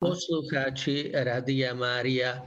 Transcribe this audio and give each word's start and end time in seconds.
Poslucháči 0.00 1.12
Radia 1.12 1.76
Mária, 1.76 2.40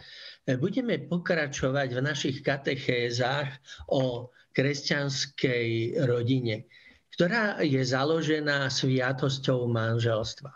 budeme 0.57 0.97
pokračovať 1.05 1.89
v 1.93 2.01
našich 2.01 2.37
katechézach 2.41 3.45
o 3.93 4.33
kresťanskej 4.57 6.01
rodine, 6.09 6.65
ktorá 7.13 7.61
je 7.61 7.77
založená 7.77 8.73
sviatosťou 8.73 9.69
manželstva. 9.69 10.49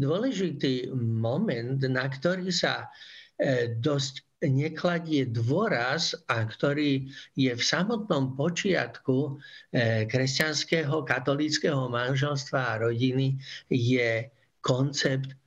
Dôležitý 0.00 0.88
moment, 0.96 1.76
na 1.84 2.08
ktorý 2.08 2.48
sa 2.48 2.88
e, 3.36 3.76
dosť 3.76 4.24
nekladie 4.40 5.28
dôraz 5.28 6.16
a 6.32 6.48
ktorý 6.48 7.12
je 7.36 7.52
v 7.52 7.60
samotnom 7.60 8.32
počiatku 8.40 9.16
e, 9.20 10.08
kresťanského 10.08 11.04
katolického 11.04 11.92
manželstva 11.92 12.60
a 12.72 12.78
rodiny, 12.88 13.36
je 13.68 14.32
koncept 14.64 15.41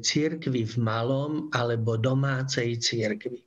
církvy 0.00 0.64
v 0.64 0.74
malom 0.80 1.52
alebo 1.52 2.00
domácej 2.00 2.80
církvy. 2.80 3.44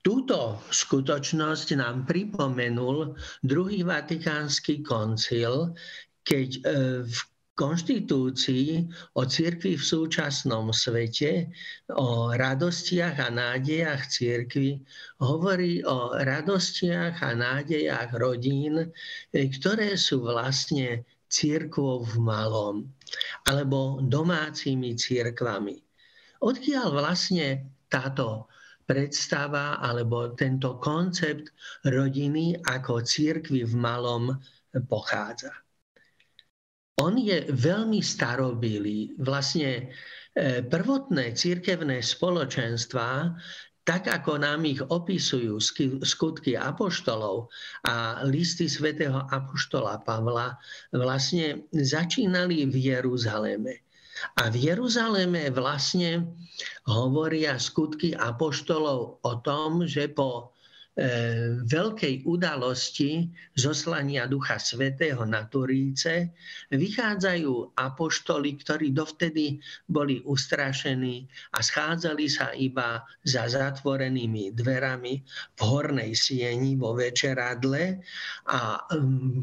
Túto 0.00 0.56
skutočnosť 0.72 1.76
nám 1.76 2.08
pripomenul 2.08 3.18
druhý 3.44 3.84
vatikánsky 3.84 4.80
koncil, 4.80 5.76
keď 6.24 6.48
e, 6.48 6.60
v 7.04 7.18
konštitúcii 7.58 8.86
o 9.18 9.26
cirkvi 9.26 9.74
v 9.74 9.84
súčasnom 9.84 10.70
svete, 10.70 11.50
o 11.98 12.30
radostiach 12.30 13.18
a 13.18 13.28
nádejach 13.28 14.06
cirkvi, 14.06 14.78
hovorí 15.18 15.82
o 15.82 16.14
radostiach 16.14 17.18
a 17.18 17.34
nádejach 17.34 18.14
rodín, 18.14 18.88
e, 19.34 19.50
ktoré 19.50 19.98
sú 19.98 20.22
vlastne 20.22 21.02
církvou 21.28 22.04
v 22.04 22.14
malom 22.18 22.76
alebo 23.46 24.00
domácimi 24.02 24.96
církvami. 24.96 25.76
Odkiaľ 26.42 26.86
vlastne 26.92 27.78
táto 27.88 28.48
predstava 28.88 29.78
alebo 29.78 30.32
tento 30.32 30.80
koncept 30.80 31.52
rodiny 31.84 32.56
ako 32.64 33.04
církvy 33.04 33.68
v 33.68 33.74
malom 33.76 34.32
pochádza? 34.88 35.52
on 36.98 37.14
je 37.16 37.46
veľmi 37.54 38.02
starobilý. 38.02 39.14
Vlastne 39.22 39.86
e, 40.34 40.62
prvotné 40.66 41.32
církevné 41.32 42.02
spoločenstva, 42.02 43.38
tak 43.88 44.04
ako 44.04 44.36
nám 44.36 44.68
ich 44.68 44.84
opisujú 44.84 45.56
skutky 46.04 46.52
apoštolov 46.60 47.48
a 47.88 48.20
listy 48.28 48.68
svätého 48.68 49.24
apoštola 49.32 50.04
Pavla, 50.04 50.60
vlastne 50.92 51.64
začínali 51.72 52.68
v 52.68 52.92
Jeruzaleme. 52.92 53.80
A 54.36 54.52
v 54.52 54.68
Jeruzaleme 54.68 55.48
vlastne 55.48 56.36
hovoria 56.84 57.56
skutky 57.56 58.12
apoštolov 58.12 59.24
o 59.24 59.32
tom, 59.40 59.88
že 59.88 60.12
po 60.12 60.52
veľkej 61.62 62.26
udalosti 62.26 63.30
zoslania 63.54 64.26
Ducha 64.26 64.58
Svetého 64.58 65.22
na 65.22 65.46
Turíce 65.46 66.34
vychádzajú 66.74 67.78
apoštoli, 67.78 68.58
ktorí 68.58 68.90
dovtedy 68.90 69.62
boli 69.86 70.18
ustrašení 70.26 71.30
a 71.54 71.62
schádzali 71.62 72.26
sa 72.26 72.50
iba 72.50 73.06
za 73.22 73.46
zatvorenými 73.46 74.50
dverami 74.58 75.22
v 75.54 75.60
hornej 75.62 76.18
sieni 76.18 76.74
vo 76.74 76.98
večeradle 76.98 78.02
a 78.50 78.82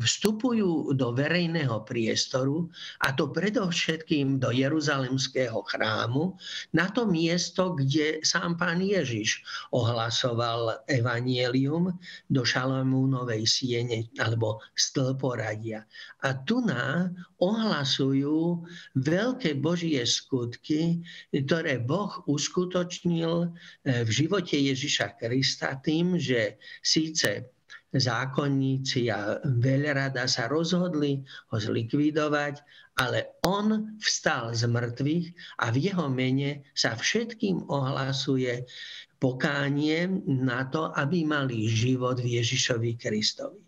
vstupujú 0.04 0.92
do 0.92 1.08
verejného 1.16 1.88
priestoru 1.88 2.68
a 3.08 3.16
to 3.16 3.32
predovšetkým 3.32 4.44
do 4.44 4.52
Jeruzalemského 4.52 5.64
chrámu, 5.72 6.36
na 6.76 6.92
to 6.92 7.08
miesto, 7.08 7.80
kde 7.80 8.20
sám 8.28 8.60
pán 8.60 8.84
Ježiš 8.84 9.40
ohlasoval 9.72 10.84
evanie 10.92 11.45
evanielium 11.46 11.94
do 12.30 12.42
Šalamúnovej 12.42 13.46
siene 13.46 14.10
alebo 14.18 14.62
stĺporadia. 14.74 15.86
A 16.26 16.34
tu 16.46 16.66
na 16.66 17.14
ohlasujú 17.38 18.66
veľké 18.98 19.62
Božie 19.62 20.02
skutky, 20.06 21.06
ktoré 21.30 21.78
Boh 21.78 22.26
uskutočnil 22.26 23.54
eh, 23.86 24.02
v 24.04 24.10
živote 24.10 24.58
Ježiša 24.58 25.22
Krista 25.22 25.78
tým, 25.86 26.18
že 26.18 26.58
síce 26.82 27.54
zákonníci 27.96 29.08
a 29.08 29.40
veľrada 29.40 30.28
sa 30.28 30.52
rozhodli 30.52 31.24
ho 31.24 31.56
zlikvidovať, 31.56 32.60
ale 33.00 33.40
on 33.48 33.96
vstal 34.04 34.52
z 34.52 34.68
mŕtvych 34.68 35.26
a 35.64 35.72
v 35.72 35.78
jeho 35.92 36.08
mene 36.12 36.64
sa 36.76 36.96
všetkým 36.96 37.68
ohlasuje 37.72 38.68
pokánie 39.20 40.08
na 40.26 40.68
to, 40.68 40.92
aby 40.94 41.24
mali 41.24 41.68
život 41.72 42.20
v 42.20 42.40
Ježišovi 42.40 43.00
Kristovi. 43.00 43.66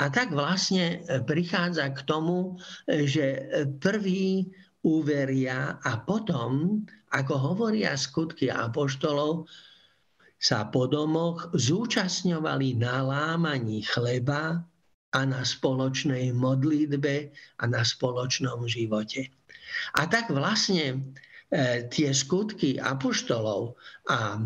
A 0.00 0.08
tak 0.08 0.32
vlastne 0.32 1.04
e, 1.04 1.20
prichádza 1.20 1.92
k 1.92 2.00
tomu, 2.08 2.56
e, 2.88 3.04
že 3.04 3.26
e, 3.36 3.40
prvý 3.76 4.48
uveria 4.82 5.78
a 5.84 6.00
potom, 6.00 6.82
ako 7.12 7.34
hovoria 7.36 7.92
skutky 7.94 8.48
apoštolov, 8.48 9.46
sa 10.42 10.66
po 10.66 10.90
domoch 10.90 11.54
zúčastňovali 11.54 12.74
na 12.82 12.98
lámaní 13.04 13.86
chleba 13.86 14.58
a 15.12 15.20
na 15.22 15.46
spoločnej 15.46 16.34
modlitbe 16.34 17.30
a 17.62 17.64
na 17.70 17.86
spoločnom 17.86 18.66
živote. 18.66 19.30
A 19.94 20.10
tak 20.10 20.34
vlastne 20.34 21.14
tie 21.94 22.10
skutky 22.10 22.80
apoštolov 22.80 23.78
a 24.10 24.40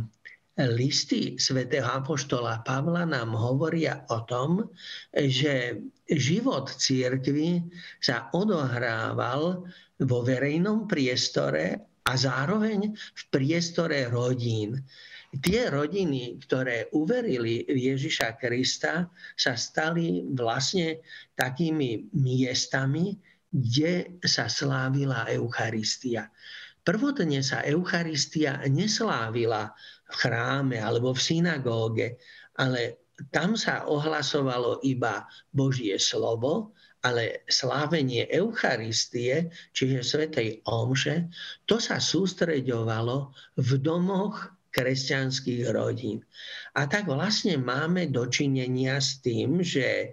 listy 0.56 1.36
svätého 1.36 1.84
Apoštola 1.84 2.64
Pavla 2.64 3.04
nám 3.04 3.36
hovoria 3.36 4.08
o 4.08 4.24
tom, 4.24 4.64
že 5.12 5.84
život 6.08 6.72
církvy 6.72 7.60
sa 8.00 8.32
odohrával 8.32 9.68
vo 10.00 10.18
verejnom 10.24 10.88
priestore 10.88 11.84
a 12.08 12.12
zároveň 12.16 12.96
v 12.96 13.22
priestore 13.28 14.08
rodín. 14.08 14.80
Tie 15.36 15.68
rodiny, 15.68 16.40
ktoré 16.48 16.88
uverili 16.96 17.68
v 17.68 17.92
Ježiša 17.92 18.40
Krista, 18.40 19.12
sa 19.36 19.52
stali 19.52 20.24
vlastne 20.32 21.04
takými 21.36 22.08
miestami, 22.16 23.12
kde 23.52 24.16
sa 24.24 24.48
slávila 24.48 25.28
Eucharistia. 25.28 26.32
Prvotne 26.86 27.42
sa 27.42 27.66
Eucharistia 27.66 28.62
neslávila 28.70 29.74
v 30.06 30.14
chráme 30.14 30.78
alebo 30.78 31.10
v 31.10 31.18
synagóge, 31.18 32.14
ale 32.62 33.10
tam 33.34 33.58
sa 33.58 33.82
ohlasovalo 33.90 34.86
iba 34.86 35.26
Božie 35.50 35.98
slovo, 35.98 36.76
ale 37.02 37.42
slávenie 37.50 38.30
Eucharistie, 38.30 39.50
čiže 39.74 40.06
Svetej 40.06 40.62
Omše, 40.62 41.26
to 41.66 41.82
sa 41.82 41.98
sústreďovalo 41.98 43.34
v 43.58 43.70
domoch 43.82 44.46
kresťanských 44.70 45.72
rodín. 45.72 46.20
A 46.76 46.84
tak 46.84 47.08
vlastne 47.08 47.56
máme 47.56 48.12
dočinenia 48.12 49.00
s 49.00 49.24
tým, 49.24 49.64
že 49.64 49.86
e, 49.88 50.08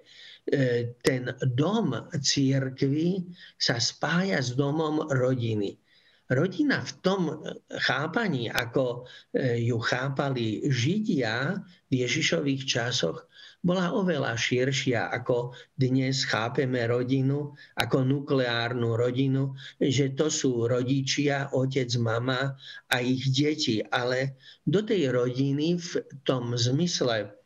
ten 1.04 1.36
dom 1.52 2.08
církvy 2.16 3.28
sa 3.60 3.78
spája 3.78 4.40
s 4.40 4.56
domom 4.56 5.12
rodiny. 5.12 5.83
Rodina 6.32 6.80
v 6.80 6.92
tom 7.04 7.22
chápaní, 7.68 8.48
ako 8.48 9.04
e, 9.36 9.60
ju 9.68 9.76
chápali 9.84 10.64
Židia 10.72 11.60
v 11.92 11.94
Ježišových 11.94 12.64
časoch, 12.64 13.28
bola 13.64 13.96
oveľa 13.96 14.36
širšia, 14.36 15.08
ako 15.08 15.56
dnes 15.72 16.28
chápeme 16.28 16.84
rodinu, 16.84 17.56
ako 17.80 18.04
nukleárnu 18.04 19.00
rodinu, 19.00 19.56
že 19.80 20.12
to 20.12 20.28
sú 20.28 20.68
rodičia, 20.68 21.56
otec, 21.56 21.88
mama 21.96 22.60
a 22.92 22.96
ich 23.00 23.24
deti. 23.32 23.80
Ale 23.80 24.36
do 24.68 24.84
tej 24.84 25.16
rodiny 25.16 25.80
v 25.80 25.92
tom 26.28 26.60
zmysle 26.60 27.43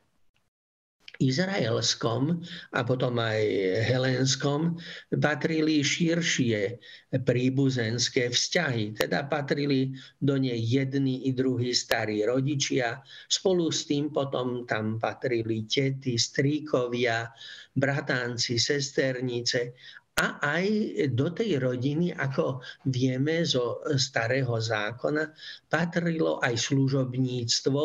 izraelskom 1.18 2.42
a 2.74 2.80
potom 2.86 3.18
aj 3.18 3.42
helénskom 3.90 4.78
patrili 5.18 5.82
širšie 5.82 6.78
príbuzenské 7.24 8.30
vzťahy. 8.30 8.94
Teda 8.94 9.26
patrili 9.26 9.98
do 10.22 10.38
nej 10.38 10.58
jedni 10.58 11.26
i 11.26 11.34
druhí 11.34 11.74
starí 11.74 12.22
rodičia. 12.26 13.02
Spolu 13.28 13.74
s 13.74 13.90
tým 13.90 14.14
potom 14.14 14.64
tam 14.70 15.02
patrili 15.02 15.66
tety, 15.66 16.18
stríkovia, 16.18 17.30
bratánci, 17.74 18.58
sesternice 18.58 19.74
a 20.18 20.42
aj 20.42 20.66
do 21.14 21.30
tej 21.30 21.62
rodiny, 21.62 22.10
ako 22.10 22.66
vieme 22.90 23.46
zo 23.46 23.86
starého 24.02 24.58
zákona, 24.58 25.30
patrilo 25.70 26.42
aj 26.42 26.58
služobníctvo, 26.58 27.84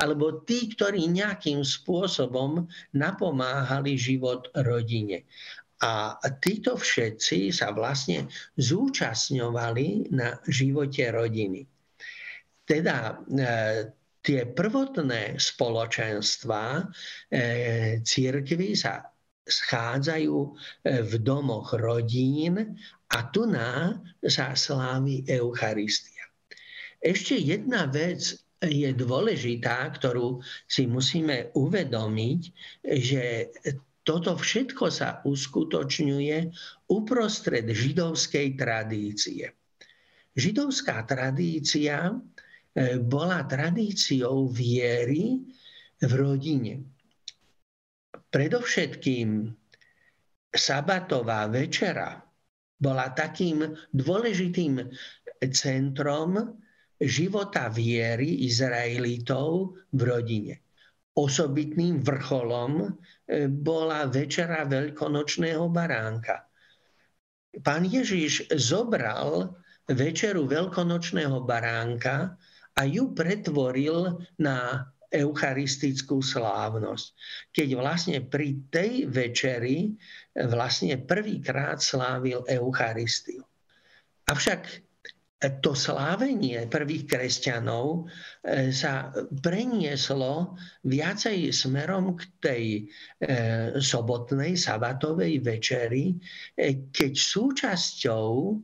alebo 0.00 0.40
tí, 0.48 0.72
ktorí 0.72 1.04
nejakým 1.12 1.60
spôsobom 1.60 2.64
napomáhali 2.96 4.00
život 4.00 4.48
rodine. 4.56 5.28
A 5.84 6.16
títo 6.40 6.80
všetci 6.80 7.52
sa 7.52 7.68
vlastne 7.76 8.32
zúčastňovali 8.56 10.16
na 10.16 10.40
živote 10.48 11.12
rodiny. 11.12 11.60
Teda 12.64 13.12
e, 13.12 13.44
tie 14.24 14.40
prvotné 14.48 15.36
spoločenstva 15.36 16.62
e, 16.80 16.84
církvy 18.00 18.72
sa 18.72 19.04
schádzajú 19.46 20.36
e, 20.36 20.50
v 21.06 21.12
domoch 21.22 21.78
rodín 21.78 22.76
a 23.14 23.18
tu 23.30 23.46
na 23.46 23.94
sa 24.26 24.58
slávi 24.58 25.22
Eucharistia. 25.30 26.26
Ešte 26.98 27.38
jedna 27.38 27.86
vec 27.86 28.34
je 28.58 28.90
dôležitá, 28.90 29.86
ktorú 29.94 30.42
si 30.66 30.90
musíme 30.90 31.54
uvedomiť, 31.54 32.40
že 32.82 33.54
toto 34.02 34.34
všetko 34.34 34.86
sa 34.90 35.22
uskutočňuje 35.22 36.36
uprostred 36.90 37.66
židovskej 37.66 38.58
tradície. 38.58 39.50
Židovská 40.34 41.06
tradícia 41.06 42.10
e, 42.10 42.14
bola 43.02 43.46
tradíciou 43.46 44.50
viery 44.50 45.42
v 46.02 46.12
rodine. 46.12 46.95
Predovšetkým 48.36 49.48
sabatová 50.52 51.48
večera 51.48 52.20
bola 52.76 53.08
takým 53.16 53.64
dôležitým 53.96 54.84
centrom 55.56 56.60
života 57.00 57.72
viery 57.72 58.44
Izraelitov 58.44 59.80
v 59.96 60.00
rodine. 60.04 60.54
Osobitným 61.16 62.04
vrcholom 62.04 62.92
E, 63.26 63.50
bola 63.50 64.06
večera 64.06 64.62
veľkonočného 64.62 65.66
baránka. 65.66 66.46
Pán 67.58 67.82
Ježiš 67.82 68.46
zobral 68.54 69.50
večeru 69.90 70.46
veľkonočného 70.46 71.42
baránka 71.42 72.38
a 72.78 72.80
ju 72.86 73.10
pretvoril 73.18 74.22
na 74.38 74.86
eucharistickú 75.16 76.20
slávnosť. 76.20 77.06
Keď 77.52 77.68
vlastne 77.76 78.18
pri 78.20 78.68
tej 78.68 79.08
večeri 79.08 79.96
vlastne 80.36 81.00
prvýkrát 81.00 81.80
slávil 81.80 82.44
Eucharistiu. 82.44 83.42
Avšak 84.26 84.86
to 85.60 85.76
slávenie 85.76 86.64
prvých 86.64 87.04
kresťanov 87.06 88.08
e, 88.40 88.72
sa 88.72 89.12
prenieslo 89.44 90.56
viacej 90.88 91.52
smerom 91.52 92.16
k 92.16 92.22
tej 92.40 92.64
sobotnej, 93.76 94.56
sabatovej 94.56 95.44
večeri, 95.44 96.16
keď 96.88 97.12
súčasťou 97.12 98.56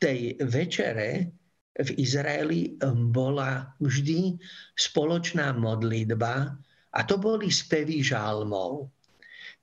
tej 0.00 0.40
večere 0.48 1.28
v 1.74 1.90
Izraeli 1.98 2.78
bola 3.10 3.74
vždy 3.82 4.38
spoločná 4.78 5.50
modlitba 5.58 6.54
a 6.94 7.00
to 7.02 7.18
boli 7.18 7.50
spevy 7.50 8.02
žalmov. 8.02 8.90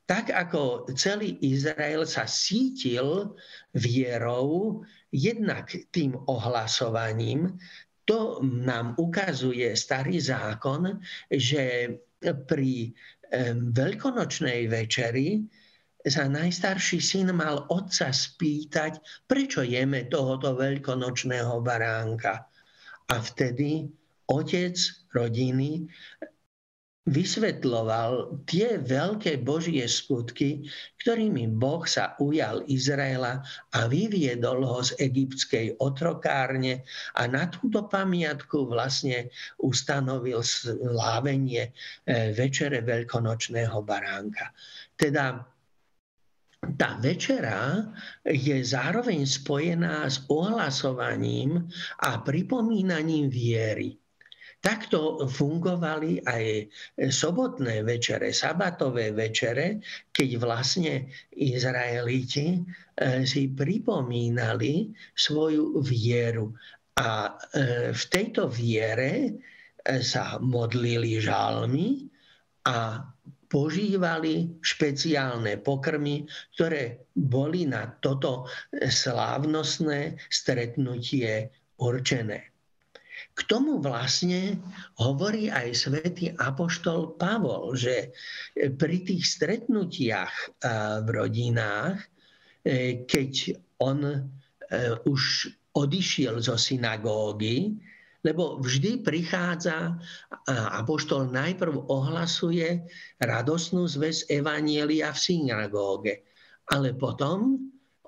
Tak 0.04 0.28
ako 0.28 0.92
celý 1.00 1.40
Izrael 1.40 2.04
sa 2.04 2.28
sítil 2.28 3.32
vierou, 3.72 4.84
Jednak 5.12 5.76
tým 5.92 6.16
ohlasovaním, 6.32 7.60
to 8.08 8.40
nám 8.44 8.96
ukazuje 8.96 9.76
starý 9.76 10.24
zákon, 10.24 11.04
že 11.28 11.96
pri 12.48 12.96
veľkonočnej 13.76 14.72
večeri 14.72 15.44
sa 16.08 16.26
najstarší 16.26 16.98
syn 16.98 17.30
mal 17.38 17.70
otca 17.70 18.10
spýtať, 18.10 19.26
prečo 19.30 19.62
jeme 19.62 20.10
tohoto 20.10 20.58
veľkonočného 20.58 21.62
baránka. 21.62 22.50
A 23.12 23.16
vtedy 23.20 23.92
otec 24.32 24.78
rodiny 25.12 25.86
vysvetloval 27.02 28.46
tie 28.46 28.78
veľké 28.78 29.42
Božie 29.42 29.82
skutky, 29.90 30.70
ktorými 31.02 31.50
Boh 31.50 31.82
sa 31.90 32.14
ujal 32.22 32.62
Izraela 32.70 33.42
a 33.74 33.90
vyviedol 33.90 34.62
ho 34.62 34.86
z 34.86 34.94
egyptskej 35.02 35.82
otrokárne 35.82 36.86
a 37.18 37.26
na 37.26 37.50
túto 37.50 37.90
pamiatku 37.90 38.70
vlastne 38.70 39.34
ustanovil 39.58 40.46
slávenie 40.46 41.74
e, 42.06 42.38
večere 42.38 42.86
veľkonočného 42.86 43.82
baránka. 43.82 44.54
Teda 44.94 45.42
tá 46.62 46.98
večera 47.02 47.90
je 48.22 48.62
zároveň 48.62 49.26
spojená 49.26 50.06
s 50.06 50.22
ohlasovaním 50.30 51.66
a 52.06 52.22
pripomínaním 52.22 53.34
viery. 53.34 53.98
Takto 54.62 55.26
fungovali 55.26 56.22
aj 56.22 56.70
sobotné 57.10 57.82
večere, 57.82 58.30
sabatové 58.30 59.10
večere, 59.10 59.82
keď 60.14 60.30
vlastne 60.38 61.10
Izraeliti 61.34 62.62
eh, 62.62 63.26
si 63.26 63.50
pripomínali 63.50 64.94
svoju 65.18 65.82
vieru. 65.82 66.54
A 66.94 67.42
eh, 67.58 67.90
v 67.90 68.04
tejto 68.06 68.46
viere 68.54 69.34
eh, 69.34 69.98
sa 70.06 70.38
modlili 70.38 71.18
žalmy 71.18 72.06
a 72.70 73.02
požívali 73.52 74.48
špeciálne 74.64 75.60
pokrmy, 75.60 76.24
ktoré 76.56 77.04
boli 77.12 77.68
na 77.68 77.92
toto 78.00 78.48
slávnostné 78.72 80.16
stretnutie 80.32 81.52
určené. 81.76 82.48
K 83.36 83.40
tomu 83.48 83.84
vlastne 83.84 84.56
hovorí 85.04 85.52
aj 85.52 85.68
svätý 85.76 86.32
Apoštol 86.32 87.20
Pavol, 87.20 87.76
že 87.76 88.16
pri 88.56 88.98
tých 89.04 89.24
stretnutiach 89.28 90.64
v 91.04 91.08
rodinách, 91.12 92.00
e, 92.64 93.06
keď 93.08 93.32
on 93.84 94.00
e, 94.04 94.20
už 95.08 95.54
odišiel 95.72 96.44
zo 96.44 96.60
synagógy, 96.60 97.72
lebo 98.22 98.62
vždy 98.62 99.02
prichádza 99.02 99.98
apoštol 100.78 101.34
najprv 101.34 101.90
ohlasuje 101.90 102.86
radosnú 103.18 103.90
zväz 103.90 104.30
Evanielia 104.30 105.10
v 105.10 105.20
synagóge, 105.20 106.14
ale 106.70 106.94
potom 106.94 107.58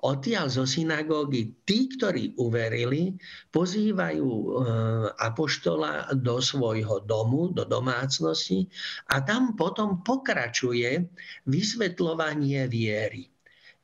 odtiaľ 0.04 0.52
zo 0.52 0.64
synagógy 0.68 1.64
tí, 1.64 1.88
ktorí 1.96 2.36
uverili, 2.36 3.16
pozývajú 3.48 4.28
e, 4.28 4.48
apoštola 5.16 6.12
do 6.20 6.44
svojho 6.44 7.00
domu, 7.08 7.48
do 7.48 7.64
domácnosti 7.64 8.68
a 9.08 9.24
tam 9.24 9.56
potom 9.56 10.04
pokračuje 10.04 11.08
vysvetľovanie 11.48 12.68
viery. 12.68 13.33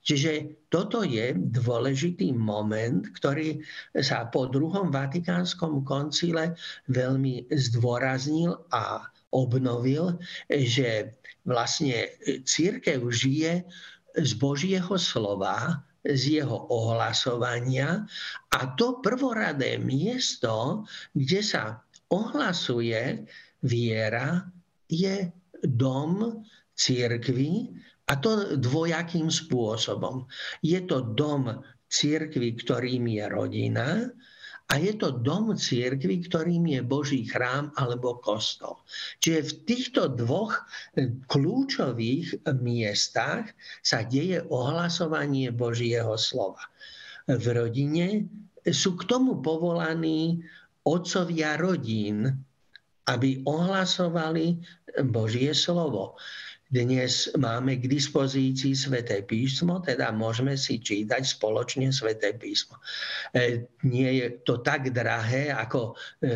Čiže 0.00 0.64
toto 0.72 1.04
je 1.04 1.36
dôležitý 1.36 2.32
moment, 2.32 3.04
ktorý 3.20 3.60
sa 4.00 4.26
po 4.32 4.48
druhom 4.48 4.88
Vatikánskom 4.88 5.84
koncile 5.84 6.56
veľmi 6.88 7.52
zdôraznil 7.52 8.56
a 8.72 9.04
obnovil, 9.30 10.16
že 10.48 11.20
vlastne 11.44 12.08
církev 12.48 13.04
žije 13.12 13.68
z 14.16 14.30
Božieho 14.40 14.96
slova 14.96 15.84
z 16.00 16.40
jeho 16.40 16.58
ohlasovania 16.72 18.08
a 18.56 18.58
to 18.72 19.04
prvoradé 19.04 19.76
miesto, 19.76 20.84
kde 21.12 21.44
sa 21.44 21.84
ohlasuje 22.08 23.28
viera, 23.60 24.48
je 24.88 25.28
dom 25.60 26.40
církvy 26.72 27.68
a 28.10 28.18
to 28.18 28.58
dvojakým 28.58 29.30
spôsobom. 29.30 30.26
Je 30.66 30.82
to 30.82 31.14
dom 31.14 31.62
církvy, 31.86 32.58
ktorým 32.58 33.06
je 33.06 33.24
rodina, 33.30 33.88
a 34.70 34.78
je 34.78 34.94
to 34.94 35.10
dom 35.10 35.50
církvy, 35.58 36.30
ktorým 36.30 36.62
je 36.70 36.80
Boží 36.86 37.26
chrám 37.26 37.74
alebo 37.74 38.22
kostol. 38.22 38.78
Čiže 39.18 39.40
v 39.42 39.52
týchto 39.66 40.02
dvoch 40.14 40.54
e, 40.94 41.10
kľúčových 41.26 42.46
miestach 42.54 43.50
sa 43.82 44.06
deje 44.06 44.46
ohlasovanie 44.46 45.50
Božieho 45.50 46.14
slova. 46.14 46.62
V 47.26 47.46
rodine 47.50 48.30
sú 48.62 48.94
k 48.94 49.10
tomu 49.10 49.42
povolaní 49.42 50.46
otcovia 50.86 51.58
rodín, 51.58 52.30
aby 53.10 53.42
ohlasovali 53.42 54.62
Božie 55.02 55.50
slovo. 55.50 56.14
Dnes 56.70 57.26
máme 57.34 57.82
k 57.82 57.90
dispozícii 57.90 58.78
Sveté 58.78 59.26
písmo, 59.26 59.82
teda 59.82 60.14
môžeme 60.14 60.54
si 60.54 60.78
čítať 60.78 61.26
spoločne 61.26 61.90
Sveté 61.90 62.30
písmo. 62.38 62.78
E, 63.34 63.66
nie 63.82 64.22
je 64.22 64.38
to 64.46 64.62
tak 64.62 64.94
drahé 64.94 65.50
ako 65.50 65.98
e, 66.22 66.32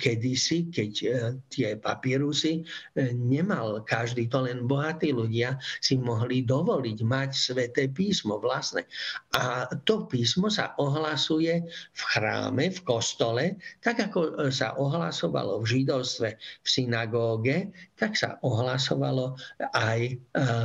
kedysi, 0.00 0.72
keď 0.72 0.92
e, 1.04 1.08
tie 1.52 1.68
papírusy 1.76 2.64
nemal 3.12 3.84
každý, 3.84 4.24
to 4.32 4.48
len 4.48 4.64
bohatí 4.64 5.12
ľudia 5.12 5.60
si 5.84 6.00
mohli 6.00 6.48
dovoliť 6.48 6.98
mať 7.04 7.30
Sveté 7.36 7.92
písmo 7.92 8.40
vlastné. 8.40 8.88
A 9.36 9.68
to 9.84 10.08
písmo 10.08 10.48
sa 10.48 10.72
ohlasuje 10.80 11.60
v 11.92 12.00
chráme, 12.16 12.72
v 12.72 12.80
kostole, 12.88 13.60
tak 13.84 14.00
ako 14.00 14.48
sa 14.48 14.80
ohlasovalo 14.80 15.60
v 15.60 15.66
židovstve 15.76 16.28
v 16.40 16.68
synagóge, 16.72 17.68
tak 18.00 18.16
sa 18.16 18.40
ohlasovalo 18.40 19.36
aj 19.74 20.00
e, 20.06 20.14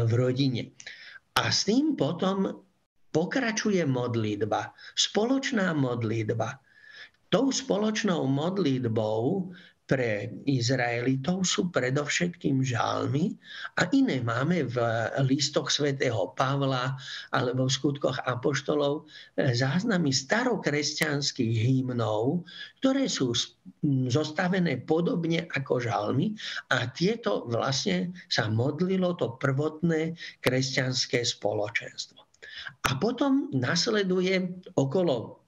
v 0.06 0.12
rodine. 0.14 0.72
A 1.36 1.50
s 1.50 1.66
tým 1.66 1.98
potom 1.98 2.66
pokračuje 3.10 3.82
modlitba, 3.90 4.74
spoločná 4.94 5.74
modlitba. 5.74 6.62
Tou 7.30 7.50
spoločnou 7.50 8.26
modlitbou 8.30 9.54
pre 9.90 10.30
Izraelitov 10.46 11.50
sú 11.50 11.74
predovšetkým 11.74 12.62
žalmy 12.62 13.34
a 13.82 13.90
iné 13.90 14.22
máme 14.22 14.70
v 14.70 14.78
listoch 15.26 15.74
svätého 15.74 16.30
Pavla 16.38 16.94
alebo 17.34 17.66
v 17.66 17.74
skutkoch 17.74 18.22
apoštolov 18.30 19.10
e, 19.34 19.50
záznamy 19.58 20.14
starokresťanských 20.14 21.56
hymnov, 21.66 22.46
ktoré 22.78 23.10
sú 23.10 23.34
zostavené 24.14 24.78
podobne 24.86 25.50
ako 25.58 25.82
žalmy 25.82 26.38
a 26.70 26.86
tieto 26.94 27.50
vlastne 27.50 28.14
sa 28.30 28.46
modlilo 28.46 29.18
to 29.18 29.42
prvotné 29.42 30.14
kresťanské 30.46 31.26
spoločenstvo. 31.26 32.22
A 32.86 33.02
potom 33.02 33.50
nasleduje 33.50 34.62
okolo 34.78 35.39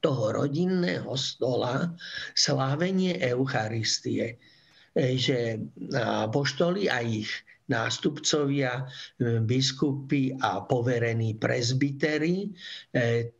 toho 0.00 0.32
rodinného 0.34 1.12
stola 1.14 1.92
slávenie 2.36 3.18
Eucharistie, 3.22 4.36
e, 4.96 5.16
že 5.16 5.60
poštoli 6.32 6.88
a 6.88 7.02
ich 7.04 7.30
nástupcovia, 7.66 8.86
e, 9.18 9.42
biskupy 9.42 10.36
a 10.38 10.62
poverení 10.62 11.34
prezbitery, 11.34 12.54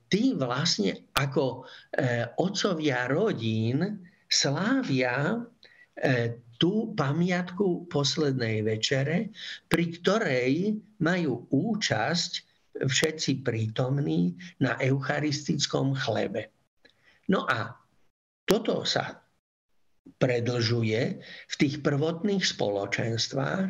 tí 0.07 0.23
vlastne 0.39 1.11
ako 1.19 1.67
otcovia 2.39 3.11
rodín 3.11 4.07
slávia 4.31 5.43
tú 6.57 6.93
pamiatku 6.97 7.89
poslednej 7.89 8.65
večere, 8.65 9.31
pri 9.69 9.85
ktorej 10.01 10.53
majú 11.01 11.47
účasť 11.53 12.56
všetci 12.85 13.47
prítomní 13.47 14.37
na 14.61 14.77
eucharistickom 14.77 15.97
chlebe. 15.97 16.53
No 17.33 17.49
a 17.49 17.75
toto 18.47 18.87
sa 18.87 19.27
predlžuje 20.17 21.01
v 21.51 21.55
tých 21.59 21.83
prvotných 21.83 22.41
spoločenstvách 22.41 23.69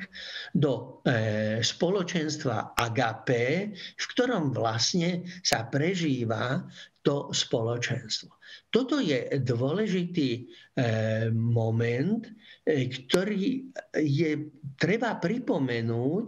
do 0.54 1.02
e, 1.02 1.58
spoločenstva 1.64 2.76
agapé, 2.76 3.72
v 3.74 4.04
ktorom 4.14 4.52
vlastne 4.52 5.26
sa 5.40 5.66
prežíva 5.66 6.62
to 7.00 7.32
spoločenstvo. 7.32 8.30
Toto 8.70 9.00
je 9.00 9.40
dôležitý 9.42 10.30
e, 10.36 10.42
moment, 11.32 12.28
e, 12.62 12.94
ktorý 12.94 13.72
je 13.96 14.30
treba 14.76 15.16
pripomenúť, 15.16 16.26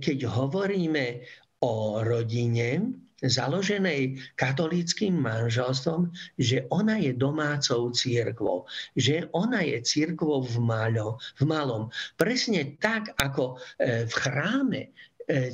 keď 0.00 0.18
hovoríme 0.24 1.20
o 1.64 2.04
rodine, 2.04 2.92
založenej 3.24 4.20
katolíckým 4.36 5.16
manželstvom, 5.16 6.12
že 6.36 6.68
ona 6.68 7.00
je 7.00 7.16
domácou 7.16 7.88
církvou, 7.88 8.68
že 9.00 9.24
ona 9.32 9.64
je 9.64 9.80
církvou 9.80 10.44
v, 10.44 10.60
malo, 10.60 11.16
v 11.40 11.42
malom. 11.48 11.88
Presne 12.20 12.76
tak, 12.84 13.16
ako 13.16 13.56
e, 13.80 14.04
v 14.04 14.12
chráme 14.12 14.82
e, 14.84 14.90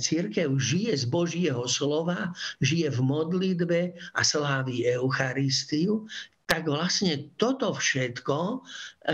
církev 0.02 0.50
žije 0.59 0.99
z 0.99 1.05
Božieho 1.07 1.62
slova, 1.71 2.35
žije 2.59 2.90
v 2.90 3.00
modlitbe 3.07 3.81
a 4.19 4.21
slávi 4.26 4.90
Eucharistiu, 4.90 6.11
tak 6.50 6.66
vlastne 6.66 7.30
toto 7.38 7.71
všetko 7.71 8.38
e, 8.42 8.59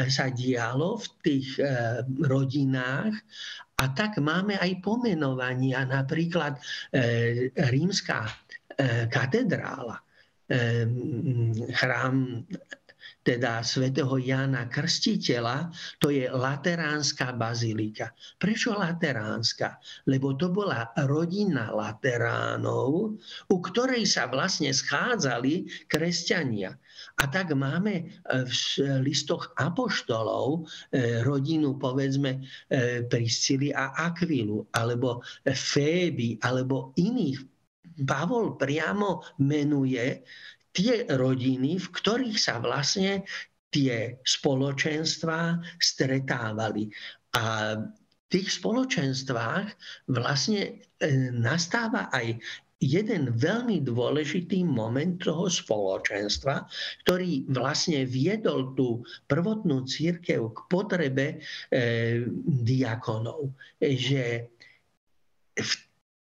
sa 0.09 0.33
dialo 0.33 0.97
v 0.97 1.07
tých 1.21 1.49
rodinách 2.25 3.13
a 3.77 3.85
tak 3.93 4.17
máme 4.17 4.57
aj 4.57 4.81
pomenovania, 4.81 5.85
napríklad 5.85 6.57
rímska 7.53 8.25
E, 8.77 9.09
katedrála, 9.09 9.97
e, 10.53 10.85
chrám 11.73 12.45
teda 13.25 13.65
svätého 13.65 14.21
Jána 14.21 14.69
Krstiteľa, 14.69 15.73
to 15.97 16.13
je 16.13 16.29
Lateránska 16.29 17.33
bazilika. 17.33 18.13
Prečo 18.37 18.77
Lateránska? 18.77 19.81
Lebo 20.13 20.37
to 20.37 20.53
bola 20.53 20.93
rodina 21.09 21.73
Lateránov, 21.73 23.17
u 23.49 23.57
ktorej 23.65 24.05
sa 24.05 24.29
vlastne 24.29 24.77
schádzali 24.77 25.89
kresťania. 25.89 26.77
A 27.17 27.25
tak 27.33 27.57
máme 27.57 27.95
e, 27.97 28.05
v 28.45 28.53
listoch 29.01 29.57
apoštolov 29.57 30.69
rodinu, 31.25 31.81
povedzme, 31.81 32.45
Priscily 33.09 33.73
a 33.73 33.97
Akvilu, 33.97 34.69
alebo 34.77 35.25
Féby, 35.49 36.37
alebo 36.45 36.93
iných 37.01 37.41
Pavol 38.05 38.61
priamo 38.61 39.25
menuje 39.41 40.21
tie 40.77 41.09
rodiny, 41.09 41.81
v 41.81 41.89
ktorých 41.89 42.37
sa 42.37 42.61
vlastne 42.61 43.25
tie 43.73 44.21
spoločenstvá 44.21 45.57
stretávali. 45.81 46.93
A 47.33 47.77
v 47.81 48.27
tých 48.29 48.61
spoločenstvách 48.61 49.67
vlastne 50.13 50.61
e, 51.01 51.11
nastáva 51.33 52.13
aj 52.13 52.37
jeden 52.81 53.33
veľmi 53.33 53.81
dôležitý 53.81 54.61
moment 54.69 55.17
toho 55.17 55.49
spoločenstva, 55.49 56.69
ktorý 57.09 57.49
vlastne 57.49 58.05
viedol 58.05 58.77
tú 58.77 59.01
prvotnú 59.33 59.89
církev 59.89 60.53
k 60.53 60.59
potrebe 60.69 61.27
e, 61.33 61.37
diakonov. 62.45 63.57
Že 63.81 64.53
v 65.57 65.73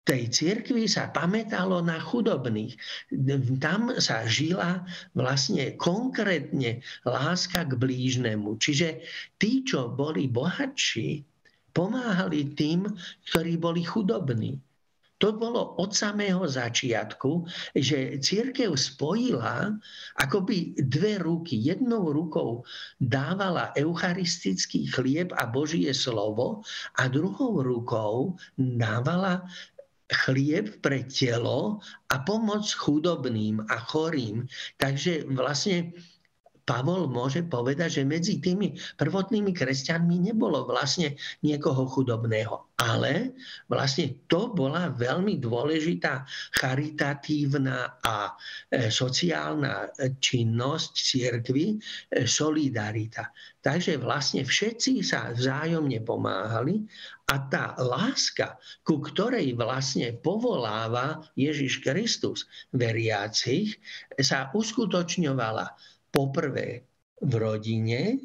tej 0.02 0.34
cirkvi 0.34 0.90
sa 0.90 1.14
pamätalo 1.14 1.86
na 1.86 2.02
chudobných. 2.02 2.74
Tam 3.62 3.94
sa 4.02 4.26
žila 4.26 4.82
vlastne 5.14 5.78
konkrétne 5.78 6.82
láska 7.06 7.70
k 7.70 7.78
blížnemu. 7.78 8.58
Čiže 8.58 9.06
tí, 9.38 9.62
čo 9.62 9.94
boli 9.94 10.26
bohatší, 10.26 11.22
pomáhali 11.72 12.50
tým, 12.58 12.90
ktorí 13.30 13.62
boli 13.62 13.86
chudobní. 13.86 14.58
To 15.22 15.30
bolo 15.38 15.78
od 15.78 15.94
samého 15.94 16.42
začiatku, 16.50 17.46
že 17.78 18.18
církev 18.18 18.74
spojila 18.74 19.70
akoby 20.18 20.74
dve 20.82 21.22
ruky. 21.22 21.62
Jednou 21.62 22.10
rukou 22.10 22.66
dávala 22.98 23.70
eucharistický 23.78 24.90
chlieb 24.90 25.30
a 25.38 25.46
Božie 25.46 25.94
slovo 25.94 26.66
a 26.98 27.06
druhou 27.06 27.62
rukou 27.62 28.34
dávala 28.58 29.46
chlieb 30.26 30.82
pre 30.82 31.06
telo 31.06 31.80
a 32.10 32.16
pomoc 32.26 32.66
chudobným 32.74 33.62
a 33.70 33.78
chorým. 33.94 34.50
Takže 34.82 35.30
vlastne 35.32 35.94
Pavol 36.62 37.10
môže 37.10 37.42
povedať, 37.46 38.02
že 38.02 38.04
medzi 38.06 38.38
tými 38.38 38.78
prvotnými 38.98 39.52
kresťanmi 39.52 40.32
nebolo 40.32 40.66
vlastne 40.70 41.18
niekoho 41.42 41.90
chudobného. 41.90 42.72
Ale 42.82 43.38
vlastne 43.70 44.26
to 44.26 44.50
bola 44.54 44.90
veľmi 44.90 45.38
dôležitá 45.38 46.26
charitatívna 46.58 48.02
a 48.02 48.34
e, 48.74 48.90
sociálna 48.90 49.94
činnosť 50.18 50.92
církvy, 50.98 51.78
e, 51.78 52.26
solidarita. 52.26 53.30
Takže 53.62 54.02
vlastne 54.02 54.42
všetci 54.42 55.06
sa 55.06 55.30
vzájomne 55.30 56.02
pomáhali 56.02 56.82
a 57.30 57.38
tá 57.48 57.78
láska, 57.78 58.58
ku 58.82 58.98
ktorej 59.00 59.54
vlastne 59.54 60.18
povoláva 60.18 61.22
Ježiš 61.38 61.86
Kristus 61.86 62.50
veriacich, 62.74 63.78
sa 64.18 64.50
uskutočňovala 64.58 65.91
poprvé 66.12 66.84
v 67.22 67.34
rodine 67.40 68.20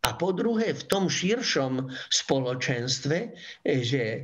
a 0.00 0.16
po 0.16 0.32
druhé 0.32 0.72
v 0.72 0.82
tom 0.88 1.12
širšom 1.12 1.92
spoločenstve, 2.08 3.18
že 3.84 4.02
e, 4.16 4.20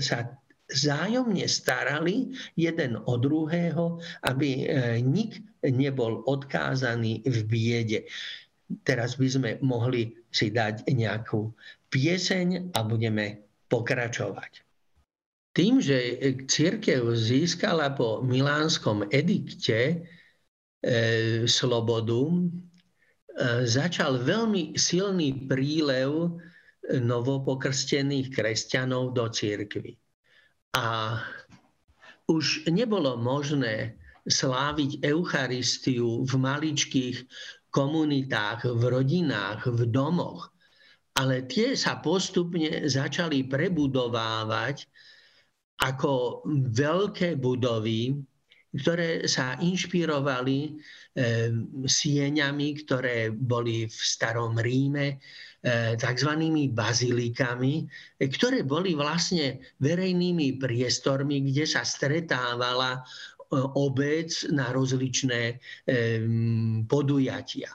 sa 0.00 0.32
zájomne 0.64 1.44
starali 1.44 2.32
jeden 2.56 2.96
o 2.96 3.14
druhého, 3.20 4.00
aby 4.24 4.64
e, 4.64 4.66
nik 5.04 5.44
nebol 5.60 6.24
odkázaný 6.24 7.20
v 7.28 7.38
biede. 7.44 8.00
Teraz 8.80 9.20
by 9.20 9.28
sme 9.28 9.50
mohli 9.60 10.16
si 10.32 10.48
dať 10.48 10.88
nejakú 10.88 11.52
pieseň 11.92 12.72
a 12.72 12.80
budeme 12.80 13.44
pokračovať. 13.68 14.64
Tým, 15.54 15.78
že 15.78 16.18
církev 16.50 17.14
získala 17.14 17.94
po 17.94 18.24
milánskom 18.24 19.06
edikte 19.12 19.78
e, 19.78 19.94
slobodu, 21.48 22.22
e, 22.28 22.40
začal 23.64 24.20
veľmi 24.20 24.76
silný 24.76 25.48
prílev 25.48 26.36
novopokrstených 26.84 28.28
kresťanov 28.28 29.16
do 29.16 29.24
církvy. 29.32 29.96
A 30.76 31.16
už 32.28 32.68
nebolo 32.68 33.16
možné 33.16 33.96
sláviť 34.28 35.04
Eucharistiu 35.04 36.24
v 36.24 36.32
maličkých 36.36 37.16
komunitách, 37.72 38.68
v 38.68 38.82
rodinách, 38.84 39.68
v 39.68 39.80
domoch, 39.88 40.52
ale 41.14 41.46
tie 41.46 41.76
sa 41.76 42.00
postupne 42.00 42.88
začali 42.88 43.46
prebudovávať 43.46 44.88
ako 45.78 46.42
veľké 46.70 47.36
budovy, 47.36 48.18
ktoré 48.74 49.30
sa 49.30 49.54
inšpirovali 49.62 50.58
e, 50.66 50.70
sieňami, 51.86 52.68
ktoré 52.82 53.30
boli 53.30 53.86
v 53.86 53.94
starom 53.94 54.58
Ríme, 54.58 55.22
e, 55.62 55.94
tzv. 55.94 56.30
bazilikami, 56.74 57.86
ktoré 58.18 58.66
boli 58.66 58.98
vlastne 58.98 59.62
verejnými 59.78 60.58
priestormi, 60.58 61.46
kde 61.54 61.64
sa 61.70 61.86
stretávala 61.86 62.98
e, 62.98 63.00
obec 63.78 64.34
na 64.50 64.74
rozličné 64.74 65.42
e, 65.46 65.54
podujatia. 66.90 67.70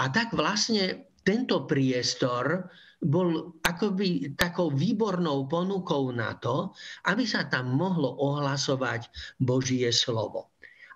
A 0.00 0.04
tak 0.10 0.32
vlastne 0.32 1.12
tento 1.24 1.68
priestor 1.68 2.68
bol 3.02 3.58
akoby 3.64 4.36
takou 4.38 4.70
výbornou 4.70 5.50
ponukou 5.50 6.14
na 6.14 6.36
to, 6.38 6.70
aby 7.10 7.26
sa 7.26 7.48
tam 7.50 7.74
mohlo 7.74 8.14
ohlasovať 8.20 9.10
Božie 9.40 9.90
slovo. 9.90 10.54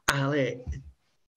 Ale 0.08 0.62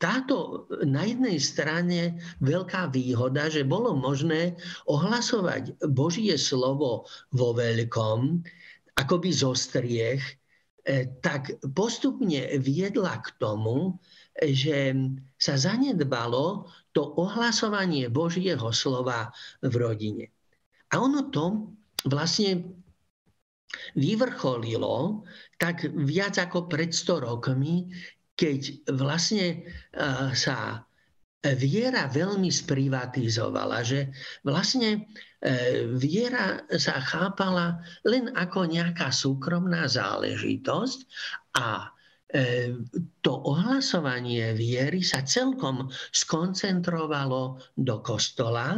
táto 0.02 0.66
na 0.82 1.06
jednej 1.06 1.38
strane 1.38 2.18
veľká 2.42 2.90
výhoda, 2.90 3.54
že 3.54 3.62
bolo 3.62 3.94
možné 3.94 4.58
ohlasovať 4.90 5.78
Božie 5.94 6.34
slovo 6.42 7.06
vo 7.30 7.50
veľkom, 7.54 8.42
akoby 8.98 9.30
zo 9.30 9.54
striech, 9.54 10.26
e, 10.26 11.06
tak 11.22 11.54
postupne 11.78 12.50
viedla 12.58 13.22
k 13.22 13.30
tomu, 13.38 14.02
že 14.42 14.98
sa 15.38 15.54
zanedbalo 15.54 16.66
to 16.98 17.14
ohlasovanie 17.22 18.10
Božieho 18.10 18.74
slova 18.74 19.30
v 19.62 19.74
rodine. 19.78 20.26
A 20.92 21.00
ono 21.00 21.32
to 21.32 21.72
vlastne 22.08 22.82
vyvrcholilo 23.96 25.24
tak 25.56 25.88
viac 25.88 26.36
ako 26.38 26.68
pred 26.68 26.92
100 26.92 27.28
rokmi, 27.28 27.88
keď 28.36 28.92
vlastne 28.92 29.64
sa 30.36 30.84
viera 31.42 32.06
veľmi 32.06 32.54
sprivatizovala, 32.54 33.82
že 33.82 34.14
vlastne 34.46 35.10
e, 35.42 35.90
viera 35.98 36.62
sa 36.78 37.02
chápala 37.02 37.82
len 38.06 38.30
ako 38.38 38.70
nejaká 38.70 39.10
súkromná 39.10 39.90
záležitosť 39.90 41.00
a 41.58 41.90
e, 42.30 42.78
to 43.26 43.34
ohlasovanie 43.34 44.54
viery 44.54 45.02
sa 45.02 45.26
celkom 45.26 45.90
skoncentrovalo 46.14 47.58
do 47.74 47.96
kostola, 48.06 48.78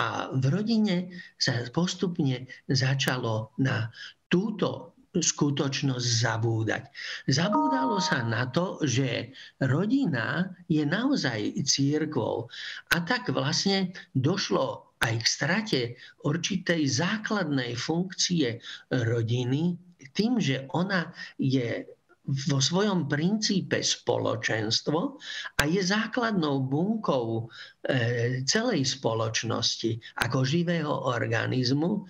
a 0.00 0.32
v 0.32 0.44
rodine 0.48 1.12
sa 1.36 1.60
postupne 1.68 2.48
začalo 2.70 3.52
na 3.60 3.92
túto 4.32 4.96
skutočnosť 5.12 6.06
zabúdať. 6.24 6.88
Zabúdalo 7.28 8.00
sa 8.00 8.24
na 8.24 8.48
to, 8.48 8.80
že 8.80 9.36
rodina 9.60 10.48
je 10.72 10.88
naozaj 10.88 11.60
církvou. 11.68 12.48
A 12.96 12.96
tak 13.04 13.28
vlastne 13.28 13.92
došlo 14.16 14.96
aj 15.04 15.14
k 15.20 15.26
strate 15.28 15.80
určitej 16.24 16.88
základnej 16.88 17.76
funkcie 17.76 18.56
rodiny 18.88 19.76
tým, 20.16 20.40
že 20.40 20.68
ona 20.72 21.12
je 21.36 21.84
vo 22.22 22.62
svojom 22.62 23.10
princípe 23.10 23.82
spoločenstvo 23.82 25.18
a 25.58 25.62
je 25.66 25.82
základnou 25.82 26.62
bunkou 26.70 27.50
e, 27.82 28.46
celej 28.46 28.94
spoločnosti 28.94 29.98
ako 30.22 30.46
živého 30.46 30.92
organizmu. 31.10 32.06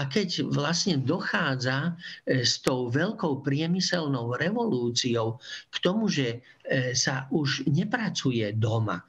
A 0.00 0.08
keď 0.08 0.48
vlastne 0.48 1.04
dochádza 1.04 1.92
e, 2.24 2.40
s 2.40 2.64
tou 2.64 2.88
veľkou 2.88 3.44
priemyselnou 3.44 4.32
revolúciou 4.40 5.36
k 5.68 5.76
tomu, 5.84 6.08
že 6.08 6.40
e, 6.64 6.96
sa 6.96 7.28
už 7.28 7.68
nepracuje 7.68 8.56
doma, 8.56 9.04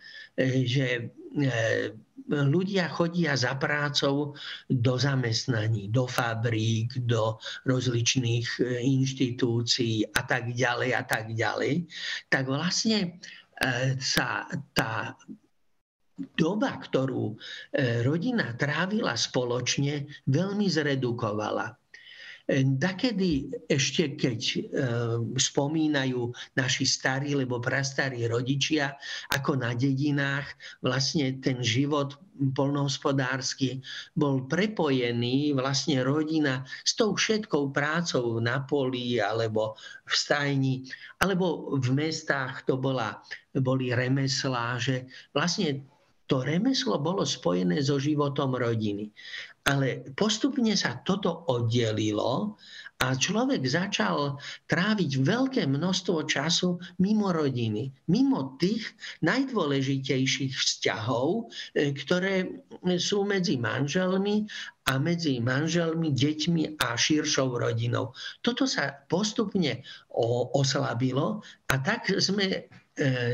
že 0.68 1.16
ľudia 2.30 2.92
chodia 2.92 3.34
za 3.34 3.58
prácou 3.58 4.38
do 4.70 4.94
zamestnaní, 4.98 5.90
do 5.90 6.06
fabrík, 6.06 7.02
do 7.08 7.42
rozličných 7.66 8.48
e, 8.60 8.62
inštitúcií 8.86 10.06
a 10.14 10.22
tak 10.28 10.54
ďalej 10.54 10.90
a 10.94 11.04
tak 11.04 11.34
ďalej, 11.34 11.90
tak 12.30 12.46
vlastne 12.46 12.98
e, 13.02 13.10
sa 13.98 14.46
tá 14.76 15.18
doba, 16.38 16.78
ktorú 16.78 17.34
e, 17.34 17.36
rodina 18.06 18.54
trávila 18.54 19.18
spoločne, 19.18 20.06
veľmi 20.30 20.68
zredukovala. 20.70 21.81
Dakedy 22.52 23.48
ešte, 23.72 24.20
keď 24.20 24.42
e, 24.44 24.60
spomínajú 25.40 26.36
naši 26.60 26.84
starí, 26.84 27.32
lebo 27.32 27.64
prastarí 27.64 28.28
rodičia, 28.28 28.92
ako 29.32 29.56
na 29.56 29.72
dedinách 29.72 30.52
vlastne 30.84 31.40
ten 31.40 31.64
život 31.64 32.20
polnohospodársky 32.52 33.80
bol 34.20 34.44
prepojený, 34.52 35.56
vlastne 35.56 36.04
rodina 36.04 36.68
s 36.84 37.00
tou 37.00 37.16
všetkou 37.16 37.72
prácou 37.72 38.44
na 38.44 38.68
poli 38.68 39.16
alebo 39.24 39.80
v 40.04 40.12
stajni, 40.12 40.76
alebo 41.24 41.80
v 41.80 41.88
mestách 41.96 42.68
to 42.68 42.76
bola, 42.76 43.24
boli 43.56 43.96
remeslá, 43.96 44.76
že 44.76 45.08
vlastne 45.32 45.88
to 46.32 46.48
remeslo 46.48 46.96
bolo 46.96 47.28
spojené 47.28 47.84
so 47.84 48.00
životom 48.00 48.56
rodiny. 48.56 49.12
Ale 49.62 50.10
postupne 50.18 50.74
sa 50.74 50.98
toto 51.06 51.46
oddelilo 51.50 52.58
a 53.02 53.18
človek 53.18 53.66
začal 53.66 54.38
tráviť 54.70 55.12
veľké 55.26 55.64
množstvo 55.66 56.30
času 56.30 56.78
mimo 57.02 57.34
rodiny, 57.34 57.90
mimo 58.14 58.58
tých 58.62 58.94
najdôležitejších 59.26 60.54
vzťahov, 60.54 61.50
e, 61.74 61.94
ktoré 61.98 62.62
sú 63.02 63.26
medzi 63.26 63.58
manželmi 63.58 64.46
a 64.86 65.02
medzi 65.02 65.42
manželmi, 65.42 66.14
deťmi 66.14 66.78
a 66.78 66.94
širšou 66.94 67.58
rodinou. 67.58 68.14
Toto 68.46 68.70
sa 68.70 68.94
postupne 69.10 69.82
oslabilo 70.54 71.42
a 71.70 71.74
tak 71.82 72.06
sme 72.22 72.70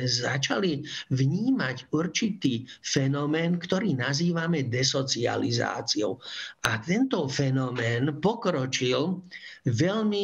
začali 0.07 0.87
vnímať 1.11 1.91
určitý 1.91 2.63
fenomén, 2.79 3.59
ktorý 3.59 3.99
nazývame 3.99 4.65
desocializáciou. 4.67 6.17
A 6.63 6.79
tento 6.79 7.27
fenomén 7.27 8.19
pokročil 8.23 9.21
veľmi 9.67 10.23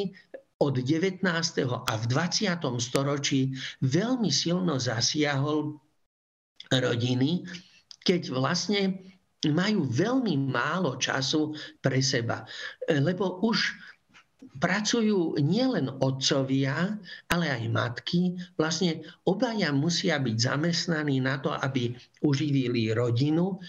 od 0.63 0.79
19. 0.79 1.27
a 1.67 1.93
v 1.99 2.03
20. 2.07 2.55
storočí 2.79 3.51
veľmi 3.83 4.31
silno 4.31 4.79
zasiahol 4.79 5.75
rodiny, 6.71 7.43
keď 8.07 8.31
vlastne 8.31 9.03
majú 9.43 9.83
veľmi 9.83 10.39
málo 10.47 10.95
času 10.95 11.51
pre 11.83 11.99
seba. 11.99 12.47
Lebo 12.87 13.43
už 13.43 13.75
pracujú 14.59 15.39
nielen 15.39 15.91
otcovia, 15.99 16.97
ale 17.29 17.45
aj 17.51 17.63
matky. 17.69 18.35
Vlastne 18.55 19.03
obaja 19.27 19.69
musia 19.75 20.19
byť 20.19 20.37
zamestnaní 20.37 21.19
na 21.19 21.39
to, 21.39 21.51
aby 21.51 21.93
uživili 22.23 22.91
rodinu. 22.95 23.59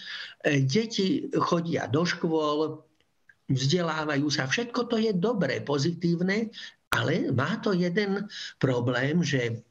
E, 0.41 0.61
deti 0.63 1.27
chodia 1.35 1.87
do 1.87 2.03
škôl, 2.03 2.81
vzdelávajú 3.49 4.27
sa. 4.33 4.49
Všetko 4.49 4.89
to 4.89 4.97
je 4.97 5.13
dobré, 5.13 5.61
pozitívne, 5.61 6.49
ale 6.89 7.29
má 7.29 7.61
to 7.61 7.75
jeden 7.75 8.25
problém, 8.57 9.21
že 9.21 9.61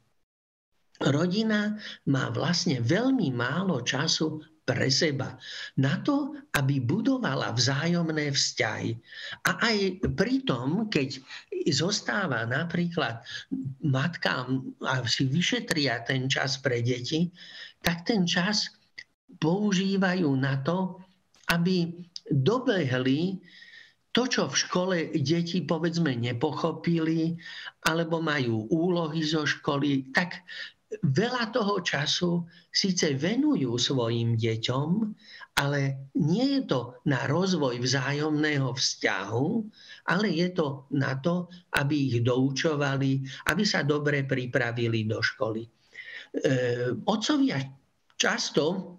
rodina 1.02 1.74
má 2.06 2.30
vlastne 2.30 2.78
veľmi 2.78 3.34
málo 3.34 3.82
času 3.82 4.38
pre 4.64 4.88
seba. 4.88 5.37
Na 5.77 6.00
to, 6.00 6.33
aby 6.57 6.81
budovala 6.81 7.53
vzájomné 7.53 8.33
vzťahy. 8.33 8.96
A 9.44 9.61
aj 9.61 9.77
pri 10.16 10.40
tom, 10.48 10.88
keď 10.88 11.20
zostáva 11.68 12.48
napríklad 12.48 13.20
matkám 13.85 14.64
a 14.85 15.05
si 15.05 15.29
vyšetria 15.29 16.05
ten 16.09 16.27
čas 16.33 16.57
pre 16.61 16.81
deti, 16.81 17.29
tak 17.85 18.09
ten 18.09 18.24
čas 18.24 18.72
používajú 19.37 20.33
na 20.33 20.61
to, 20.64 20.96
aby 21.53 21.92
dobehli 22.33 23.44
to, 24.14 24.31
čo 24.31 24.46
v 24.46 24.57
škole 24.57 24.96
deti 25.18 25.66
povedzme 25.66 26.14
nepochopili, 26.14 27.35
alebo 27.83 28.22
majú 28.22 28.70
úlohy 28.70 29.27
zo 29.27 29.42
školy, 29.42 30.14
tak 30.14 30.38
veľa 31.02 31.50
toho 31.50 31.83
času 31.83 32.46
síce 32.70 33.16
venujú 33.18 33.74
svojim 33.80 34.38
deťom, 34.38 34.88
ale 35.59 36.11
nie 36.18 36.59
je 36.59 36.62
to 36.66 36.98
na 37.07 37.26
rozvoj 37.30 37.78
vzájomného 37.78 38.74
vzťahu, 38.74 39.48
ale 40.11 40.26
je 40.30 40.48
to 40.50 40.87
na 40.94 41.18
to, 41.22 41.46
aby 41.78 42.11
ich 42.11 42.16
doučovali, 42.26 43.22
aby 43.50 43.62
sa 43.62 43.87
dobre 43.87 44.26
pripravili 44.26 45.07
do 45.07 45.22
školy. 45.22 45.62
E, 45.64 45.68
otcovia 47.07 47.62
často 48.18 48.98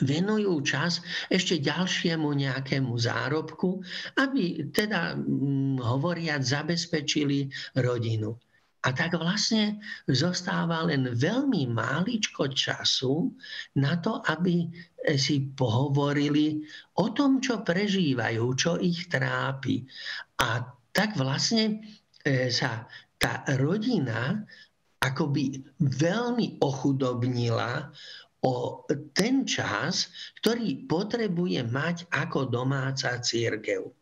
venujú 0.00 0.62
čas 0.64 1.04
ešte 1.28 1.60
ďalšiemu 1.60 2.32
nejakému 2.32 2.94
zárobku, 2.96 3.84
aby 4.16 4.72
teda 4.72 5.18
hm, 5.18 5.82
hovoriať 5.82 6.40
zabezpečili 6.40 7.52
rodinu. 7.76 8.38
A 8.82 8.90
tak 8.90 9.14
vlastne 9.14 9.78
zostáva 10.10 10.82
len 10.82 11.06
veľmi 11.14 11.70
máličko 11.70 12.50
času 12.50 13.30
na 13.78 13.94
to, 14.02 14.18
aby 14.26 14.66
si 15.14 15.54
pohovorili 15.54 16.66
o 16.98 17.14
tom, 17.14 17.38
čo 17.38 17.62
prežívajú, 17.62 18.42
čo 18.58 18.82
ich 18.82 19.06
trápi. 19.06 19.86
A 20.42 20.66
tak 20.90 21.14
vlastne 21.14 21.78
e, 22.26 22.50
sa 22.50 22.90
tá 23.22 23.46
rodina 23.54 24.42
akoby 24.98 25.62
veľmi 25.78 26.58
ochudobnila 26.58 27.90
o 28.42 28.82
ten 29.14 29.46
čas, 29.46 30.10
ktorý 30.42 30.90
potrebuje 30.90 31.62
mať 31.70 32.10
ako 32.10 32.50
domáca 32.50 33.14
církev. 33.22 34.01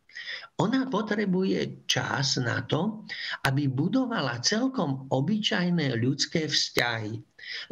Ona 0.60 0.92
potrebuje 0.92 1.88
čas 1.88 2.36
na 2.36 2.60
to, 2.68 3.08
aby 3.48 3.64
budovala 3.64 4.44
celkom 4.44 5.08
obyčajné 5.08 5.96
ľudské 5.96 6.44
vzťahy. 6.44 7.16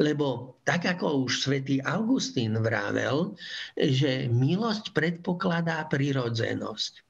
Lebo 0.01 0.57
tak 0.65 0.89
ako 0.89 1.29
už 1.29 1.45
svätý 1.45 1.77
Augustín 1.85 2.57
vravel, 2.57 3.37
že 3.77 4.25
milosť 4.25 4.89
predpokladá 4.97 5.85
prirodzenosť. 5.85 7.05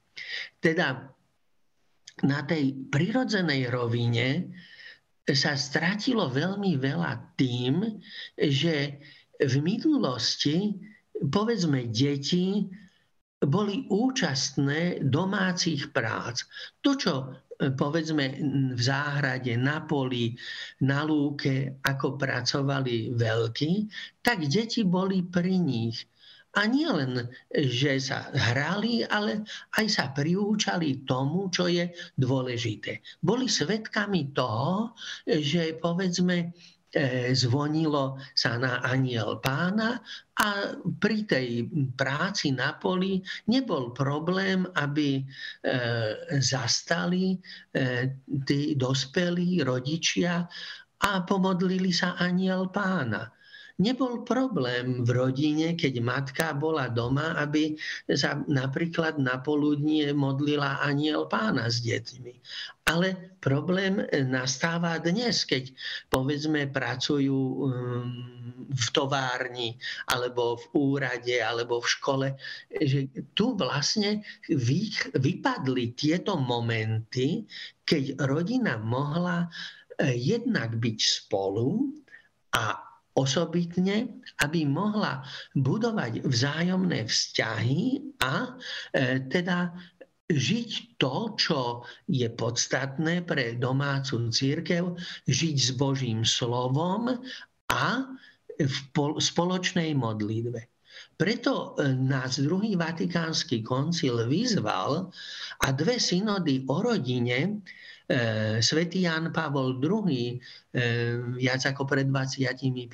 Teda 0.60 1.08
na 2.20 2.40
tej 2.44 2.76
prirodzenej 2.92 3.72
rovine 3.72 4.52
sa 5.24 5.56
stratilo 5.56 6.28
veľmi 6.28 6.76
veľa 6.76 7.40
tým, 7.40 7.80
že 8.36 9.00
v 9.40 9.54
minulosti 9.64 10.76
povedzme 11.16 11.88
deti 11.88 12.68
boli 13.40 13.88
účastné 13.88 15.00
domácich 15.00 15.88
prác. 15.96 16.44
To, 16.84 16.92
čo 16.92 17.14
e, 17.24 17.26
povedzme 17.72 18.36
v 18.76 18.80
záhrade, 18.80 19.56
na 19.56 19.80
poli, 19.88 20.36
na 20.84 21.08
lúke, 21.08 21.80
ako 21.80 22.20
pracovali 22.20 23.16
veľkí, 23.16 23.72
tak 24.20 24.44
deti 24.44 24.84
boli 24.84 25.24
pri 25.24 25.56
nich. 25.56 26.04
A 26.58 26.66
nie 26.66 26.86
len, 26.90 27.30
že 27.54 28.02
sa 28.02 28.26
hrali, 28.34 29.06
ale 29.06 29.46
aj 29.78 29.86
sa 29.86 30.10
priúčali 30.10 31.06
tomu, 31.06 31.46
čo 31.46 31.70
je 31.70 31.94
dôležité. 32.18 33.00
Boli 33.22 33.46
svedkami 33.46 34.34
toho, 34.34 34.98
že 35.22 35.78
povedzme 35.78 36.50
zvonilo 37.34 38.18
sa 38.34 38.58
na 38.58 38.82
aniel 38.82 39.38
pána 39.38 40.02
a 40.42 40.74
pri 40.98 41.22
tej 41.22 41.48
práci 41.94 42.50
na 42.50 42.74
poli 42.74 43.22
nebol 43.46 43.94
problém, 43.94 44.66
aby 44.74 45.20
e, 45.20 45.24
zastali 46.42 47.34
e, 47.34 47.38
tí 48.42 48.74
dospelí 48.74 49.62
rodičia 49.62 50.42
a 51.00 51.10
pomodlili 51.22 51.94
sa 51.94 52.18
aniel 52.18 52.74
pána 52.74 53.30
nebol 53.80 54.22
problém 54.28 55.02
v 55.02 55.10
rodine, 55.16 55.72
keď 55.72 55.94
matka 56.04 56.52
bola 56.52 56.92
doma, 56.92 57.34
aby 57.40 57.74
sa 58.12 58.36
napríklad 58.44 59.16
na 59.16 59.40
poludnie 59.40 60.12
modlila 60.12 60.84
aniel 60.84 61.24
pána 61.24 61.72
s 61.72 61.80
deťmi. 61.80 62.36
Ale 62.92 63.38
problém 63.40 64.04
nastáva 64.28 65.00
dnes, 65.00 65.48
keď 65.48 65.72
povedzme 66.12 66.68
pracujú 66.68 67.32
um, 67.32 68.30
v 68.68 68.86
továrni, 68.92 69.80
alebo 70.12 70.60
v 70.60 70.64
úrade, 70.76 71.36
alebo 71.40 71.80
v 71.80 71.88
škole, 71.88 72.28
že 72.68 73.08
tu 73.32 73.56
vlastne 73.56 74.20
vypadli 75.16 75.84
tieto 75.96 76.36
momenty, 76.36 77.48
keď 77.86 78.20
rodina 78.28 78.76
mohla 78.78 79.48
eh, 79.98 80.14
jednak 80.14 80.76
byť 80.76 80.98
spolu 80.98 81.94
a 82.54 82.89
osobitne, 83.14 84.22
aby 84.42 84.66
mohla 84.66 85.22
budovať 85.58 86.22
vzájomné 86.22 87.06
vzťahy 87.06 88.14
a 88.22 88.34
e, 88.94 89.26
teda 89.26 89.74
žiť 90.30 90.94
to, 90.94 91.34
čo 91.34 91.60
je 92.06 92.30
podstatné 92.30 93.26
pre 93.26 93.58
domácu 93.58 94.30
církev, 94.30 94.94
žiť 95.26 95.56
s 95.58 95.70
Božím 95.74 96.22
slovom 96.22 97.18
a 97.70 97.84
v 98.60 98.74
spoločnej 99.18 99.96
modlitbe. 99.98 100.70
Preto 101.16 101.76
e, 101.76 101.92
nás 101.92 102.40
druhý 102.40 102.76
vatikánsky 102.76 103.60
koncil 103.60 104.24
vyzval 104.28 105.10
a 105.60 105.66
dve 105.72 106.00
synody 106.00 106.64
o 106.68 106.80
rodine 106.80 107.60
svetý 108.58 109.06
Jan 109.06 109.30
Pavol 109.30 109.78
II 109.78 110.10
e, 110.10 110.34
viac 111.38 111.62
ako 111.62 111.86
pred 111.86 112.10
25 112.10 112.90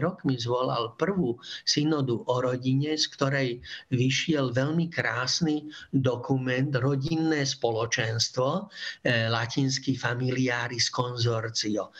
rokmi 0.00 0.40
zvolal 0.40 0.96
prvú 0.96 1.36
synodu 1.68 2.16
o 2.24 2.34
rodine, 2.40 2.96
z 2.96 3.04
ktorej 3.12 3.48
vyšiel 3.92 4.56
veľmi 4.56 4.88
krásny 4.88 5.68
dokument 5.92 6.72
Rodinné 6.72 7.44
spoločenstvo, 7.44 8.72
e, 9.04 9.28
latinský 9.28 10.00
familiaris 10.00 10.88
consortio 10.88 11.92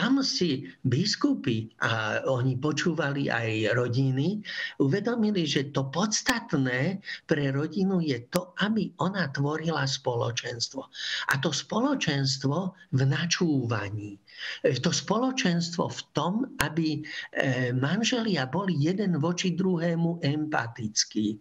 tam 0.00 0.24
si 0.24 0.64
biskupy, 0.88 1.68
a 1.84 2.24
oni 2.24 2.56
počúvali 2.56 3.28
aj 3.28 3.76
rodiny, 3.76 4.40
uvedomili, 4.80 5.44
že 5.44 5.68
to 5.76 5.92
podstatné 5.92 7.04
pre 7.28 7.52
rodinu 7.52 8.00
je 8.00 8.16
to, 8.32 8.56
aby 8.64 8.88
ona 8.96 9.28
tvorila 9.28 9.84
spoločenstvo. 9.84 10.88
A 11.28 11.36
to 11.44 11.52
spoločenstvo 11.52 12.72
v 12.96 13.00
načúvaní. 13.04 14.16
E, 14.62 14.76
to 14.80 14.90
spoločenstvo 14.92 15.88
v 15.88 16.00
tom, 16.16 16.34
aby 16.60 17.00
e, 17.00 17.70
manželia 17.76 18.48
boli 18.48 18.76
jeden 18.76 19.20
voči 19.20 19.52
druhému 19.52 20.20
empatickí. 20.24 21.36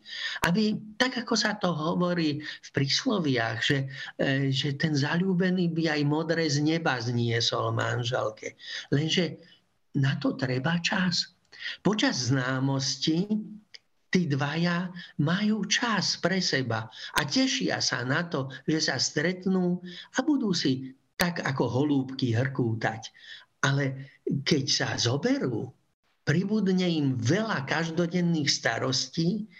Aby, 0.45 0.75
tak 0.99 1.23
ako 1.23 1.33
sa 1.35 1.55
to 1.57 1.71
hovorí 1.71 2.39
v 2.43 2.69
prísloviach, 2.75 3.59
že, 3.63 3.88
e, 4.19 4.51
že 4.51 4.75
ten 4.75 4.95
zalúbený 4.95 5.71
by 5.71 5.99
aj 5.99 6.01
modré 6.07 6.45
z 6.47 6.63
neba 6.63 6.99
zniesol 6.99 7.71
manželke. 7.75 8.59
Lenže 8.91 9.39
na 9.97 10.15
to 10.19 10.35
treba 10.35 10.77
čas. 10.83 11.35
Počas 11.83 12.31
známosti 12.31 13.27
tí 14.09 14.25
dvaja 14.25 14.89
majú 15.21 15.69
čas 15.69 16.17
pre 16.17 16.41
seba 16.41 16.89
a 16.89 17.21
tešia 17.23 17.77
sa 17.77 18.01
na 18.01 18.25
to, 18.25 18.49
že 18.65 18.89
sa 18.89 18.95
stretnú 18.97 19.77
a 20.17 20.19
budú 20.25 20.49
si 20.49 20.97
tak 21.19 21.43
ako 21.43 21.67
holúbky 21.67 22.32
hrkútať. 22.32 23.12
Ale 23.60 24.15
keď 24.47 24.63
sa 24.71 24.89
zoberú, 24.95 25.67
pribudne 26.23 26.88
im 26.88 27.19
veľa 27.19 27.67
každodenných 27.67 28.47
starostí 28.47 29.51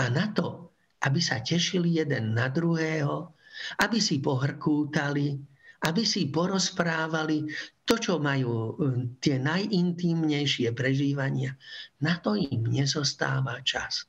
a 0.00 0.08
na 0.08 0.32
to, 0.32 0.72
aby 1.04 1.20
sa 1.20 1.44
tešili 1.44 2.00
jeden 2.00 2.32
na 2.32 2.48
druhého, 2.48 3.36
aby 3.84 4.00
si 4.00 4.24
pohrkútali, 4.24 5.36
aby 5.84 6.02
si 6.08 6.32
porozprávali 6.32 7.44
to, 7.84 8.00
čo 8.00 8.16
majú 8.16 8.80
hm, 8.80 9.20
tie 9.20 9.36
najintímnejšie 9.36 10.72
prežívania, 10.72 11.52
na 12.00 12.16
to 12.16 12.32
im 12.32 12.64
nezostáva 12.64 13.60
čas. 13.60 14.08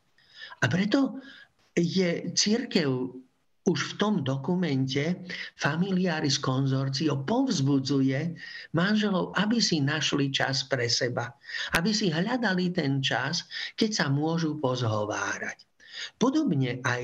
A 0.63 0.71
preto 0.71 1.19
je 1.75 2.31
církev 2.31 2.88
už 3.65 3.80
v 3.82 3.93
tom 3.97 4.13
dokumente 4.21 5.25
Familiaris 5.58 6.38
Consortio 6.38 7.25
povzbudzuje 7.25 8.38
manželov, 8.78 9.34
aby 9.41 9.58
si 9.58 9.82
našli 9.82 10.30
čas 10.30 10.69
pre 10.69 10.86
seba. 10.86 11.34
Aby 11.73 11.89
si 11.89 12.13
hľadali 12.13 12.69
ten 12.69 13.01
čas, 13.01 13.49
keď 13.73 13.89
sa 13.89 14.06
môžu 14.13 14.62
pozhovárať. 14.62 15.65
Podobne 16.21 16.84
aj 16.86 17.04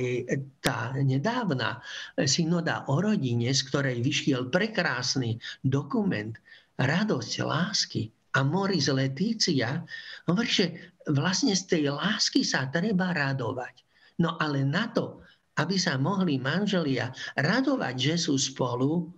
tá 0.61 0.93
nedávna 0.93 1.81
synoda 2.29 2.85
o 2.91 3.01
rodine, 3.01 3.49
z 3.49 3.61
ktorej 3.65 3.97
vyšiel 4.03 4.53
prekrásny 4.53 5.41
dokument 5.65 6.37
Radosť 6.81 7.33
lásky 7.45 8.09
a 8.33 8.41
Moris 8.41 8.89
Letícia, 8.89 9.85
hovorí, 10.25 10.49
že 10.49 10.65
vlastne 11.09 11.53
z 11.53 11.63
tej 11.67 11.83
lásky 11.93 12.41
sa 12.41 12.69
treba 12.73 13.13
radovať. 13.13 13.85
No 14.21 14.37
ale 14.41 14.65
na 14.65 14.89
to, 14.89 15.21
aby 15.61 15.77
sa 15.77 16.01
mohli 16.01 16.41
manželia 16.41 17.13
radovať, 17.37 17.95
že 17.95 18.15
sú 18.17 18.35
spolu, 18.41 19.13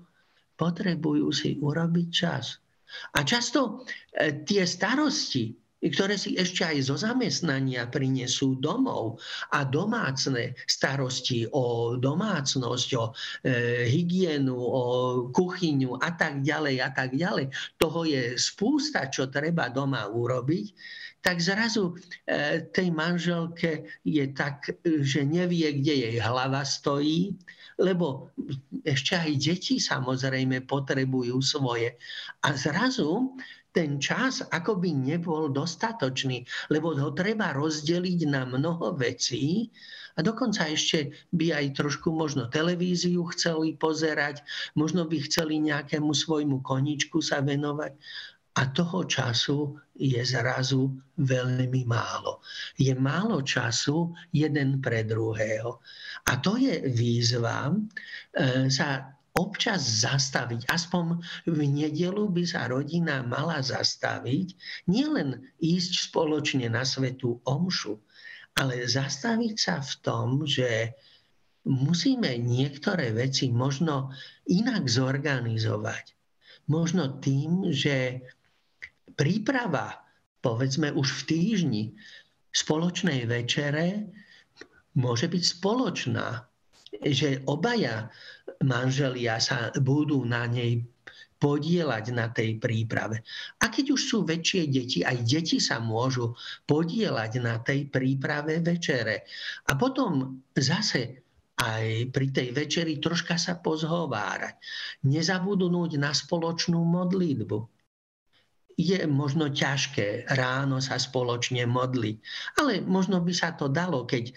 potrebujú 0.60 1.32
si 1.32 1.56
urobiť 1.58 2.08
čas. 2.12 2.60
A 3.17 3.25
často 3.25 3.88
e, 4.13 4.45
tie 4.45 4.67
starosti, 4.69 5.56
ktoré 5.84 6.15
si 6.15 6.39
ešte 6.39 6.63
aj 6.63 6.77
zo 6.88 6.95
zamestnania 6.95 7.89
prinesú 7.91 8.56
domov 8.62 9.19
a 9.51 9.67
domácne 9.67 10.56
starosti 10.69 11.43
o 11.51 11.97
domácnosť, 11.99 12.89
o 12.95 13.06
e, 13.10 13.12
hygienu, 13.89 14.56
o 14.56 14.84
kuchyňu 15.34 15.99
a 15.99 16.10
tak 16.15 16.45
ďalej 16.45 16.75
a 16.79 16.89
tak 16.93 17.17
ďalej. 17.17 17.49
Toho 17.82 18.08
je 18.08 18.38
spústa, 18.39 19.10
čo 19.10 19.27
treba 19.27 19.67
doma 19.73 20.06
urobiť 20.08 20.65
tak 21.23 21.39
zrazu 21.39 21.95
e, 22.27 22.62
tej 22.67 22.91
manželke 22.91 23.88
je 24.03 24.27
tak, 24.36 24.75
že 24.83 25.23
nevie, 25.23 25.79
kde 25.79 25.93
jej 25.95 26.15
hlava 26.19 26.67
stojí, 26.67 27.39
lebo 27.79 28.29
ešte 28.83 29.15
aj 29.15 29.31
deti 29.39 29.79
samozrejme 29.79 30.67
potrebujú 30.67 31.39
svoje. 31.39 31.95
A 32.43 32.53
zrazu 32.53 33.33
ten 33.73 33.97
čas 33.97 34.45
ako 34.53 34.77
by 34.77 34.93
nebol 34.93 35.49
dostatočný, 35.49 36.45
lebo 36.69 36.93
ho 36.93 37.09
treba 37.15 37.55
rozdeliť 37.57 38.19
na 38.29 38.45
mnoho 38.45 38.93
vecí 38.93 39.73
a 40.13 40.21
dokonca 40.21 40.69
ešte 40.69 41.09
by 41.33 41.57
aj 41.57 41.65
trošku 41.81 42.13
možno 42.13 42.45
televíziu 42.53 43.25
chceli 43.33 43.73
pozerať, 43.73 44.45
možno 44.77 45.09
by 45.09 45.17
chceli 45.25 45.57
nejakému 45.57 46.13
svojmu 46.13 46.62
koničku 46.62 47.17
sa 47.17 47.41
venovať 47.41 47.97
a 48.53 48.69
toho 48.69 49.09
času 49.09 49.81
je 49.97 50.21
zrazu 50.21 50.93
veľmi 51.17 51.85
málo. 51.89 52.41
Je 52.77 52.93
málo 52.93 53.41
času 53.41 54.13
jeden 54.29 54.77
pre 54.81 55.01
druhého. 55.05 55.81
A 56.29 56.37
to 56.37 56.57
je 56.61 56.85
výzva 56.89 57.73
e, 57.73 58.69
sa 58.69 59.09
občas 59.33 60.05
zastaviť. 60.05 60.69
Aspoň 60.69 61.17
v 61.49 61.59
nedelu 61.65 62.29
by 62.29 62.43
sa 62.45 62.69
rodina 62.69 63.25
mala 63.25 63.57
zastaviť, 63.61 64.53
nielen 64.85 65.41
ísť 65.57 66.13
spoločne 66.13 66.69
na 66.69 66.85
svetú 66.85 67.41
omšu, 67.49 67.97
ale 68.53 68.85
zastaviť 68.85 69.55
sa 69.57 69.81
v 69.81 69.93
tom, 70.05 70.27
že 70.45 70.93
musíme 71.65 72.37
niektoré 72.37 73.09
veci 73.09 73.49
možno 73.49 74.13
inak 74.45 74.85
zorganizovať. 74.85 76.13
Možno 76.69 77.17
tým, 77.19 77.73
že 77.73 78.21
príprava, 79.15 80.04
povedzme 80.43 80.91
už 80.93 81.08
v 81.08 81.21
týždni, 81.30 81.84
spoločnej 82.54 83.26
večere 83.26 84.13
môže 84.93 85.26
byť 85.26 85.43
spoločná. 85.43 86.45
Že 86.93 87.49
obaja 87.49 88.13
manželia 88.62 89.41
sa 89.41 89.73
budú 89.82 90.21
na 90.30 90.45
nej 90.45 90.86
podielať 91.41 92.06
na 92.15 92.32
tej 92.32 92.56
príprave. 92.56 93.19
A 93.60 93.67
keď 93.67 93.99
už 93.99 94.02
sú 94.08 94.17
väčšie 94.23 94.71
deti, 94.71 95.04
aj 95.04 95.28
deti 95.28 95.60
sa 95.60 95.84
môžu 95.84 96.38
podielať 96.63 97.32
na 97.43 97.60
tej 97.60 97.91
príprave 97.91 98.63
večere. 98.63 99.28
A 99.67 99.76
potom 99.76 100.39
zase 100.56 101.26
aj 101.60 102.15
pri 102.15 102.28
tej 102.32 102.56
večeri 102.56 103.04
troška 103.04 103.36
sa 103.36 103.60
pozhovárať. 103.60 104.56
Nezabudnúť 105.04 105.99
na 105.99 106.15
spoločnú 106.15 106.80
modlitbu 106.80 107.72
je 108.77 109.05
možno 109.05 109.53
ťažké 109.53 110.25
ráno 110.33 110.81
sa 110.81 110.97
spoločne 110.97 111.65
modliť. 111.69 112.15
Ale 112.57 112.81
možno 112.81 113.21
by 113.21 113.33
sa 113.33 113.53
to 113.53 113.69
dalo, 113.69 114.05
keď 114.05 114.29
e, 114.29 114.33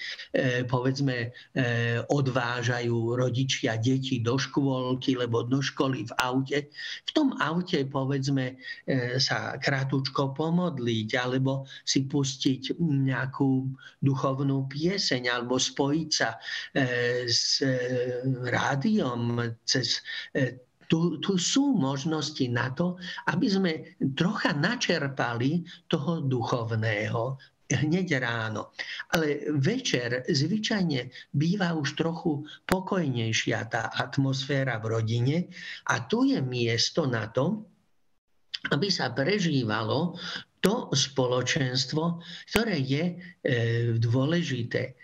povedzme 0.68 1.16
e, 1.16 1.29
odvážajú 2.05 3.16
rodičia 3.16 3.81
deti 3.81 4.20
do 4.20 4.37
škôlky, 4.37 5.16
lebo 5.16 5.44
do 5.44 5.64
školy 5.64 6.05
v 6.05 6.12
aute. 6.20 6.59
V 7.09 7.11
tom 7.16 7.33
aute 7.40 7.85
povedzme 7.88 8.55
e, 8.85 9.16
sa 9.16 9.57
krátko 9.57 10.37
pomodliť 10.37 11.09
alebo 11.16 11.64
si 11.87 12.05
pustiť 12.05 12.77
nejakú 12.81 13.72
duchovnú 14.05 14.68
pieseň 14.68 15.33
alebo 15.33 15.57
spojiť 15.57 16.11
sa 16.12 16.37
s 17.27 17.62
rádiom 18.44 19.40
cez 19.64 20.03
tu, 20.87 21.18
tu 21.18 21.38
sú 21.38 21.75
možnosti 21.77 22.46
na 22.51 22.70
to, 22.72 22.99
aby 23.31 23.46
sme 23.46 23.72
trocha 24.14 24.55
načerpali 24.55 25.66
toho 25.90 26.22
duchovného 26.22 27.37
hneď 27.66 28.22
ráno. 28.22 28.70
Ale 29.11 29.51
večer 29.59 30.22
zvyčajne 30.31 31.11
býva 31.35 31.75
už 31.75 31.99
trochu 31.99 32.46
pokojnejšia 32.66 33.66
tá 33.66 33.90
atmosféra 33.90 34.79
v 34.79 34.87
rodine 34.87 35.37
a 35.90 36.07
tu 36.07 36.22
je 36.27 36.38
miesto 36.38 37.11
na 37.11 37.27
to, 37.27 37.66
aby 38.70 38.90
sa 38.90 39.11
prežívalo 39.11 40.14
to 40.62 40.90
spoločenstvo, 40.90 42.18
ktoré 42.51 42.83
je 42.83 43.05
e, 43.07 43.14
dôležité 44.03 44.99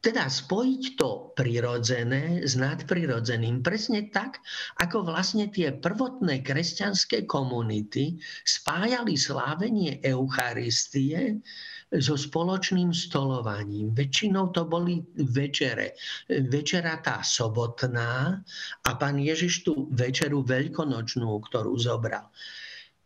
teda 0.00 0.30
spojiť 0.30 0.82
to 0.94 1.34
prirodzené 1.34 2.46
s 2.46 2.54
nadprirodzeným. 2.54 3.66
Presne 3.66 4.06
tak, 4.14 4.38
ako 4.78 5.10
vlastne 5.10 5.50
tie 5.50 5.74
prvotné 5.74 6.46
kresťanské 6.46 7.26
komunity 7.26 8.14
spájali 8.46 9.18
slávenie 9.18 9.98
Eucharistie 10.06 11.42
so 11.90 12.14
spoločným 12.18 12.90
stolovaním. 12.90 13.94
Väčšinou 13.94 14.54
to 14.54 14.66
boli 14.66 15.02
večere. 15.18 15.98
Večera 16.30 16.98
tá 17.02 17.22
sobotná 17.22 18.42
a 18.86 18.90
pán 18.98 19.18
Ježiš 19.18 19.66
tú 19.66 19.90
večeru 19.94 20.42
veľkonočnú, 20.46 21.30
ktorú 21.46 21.74
zobral. 21.78 22.30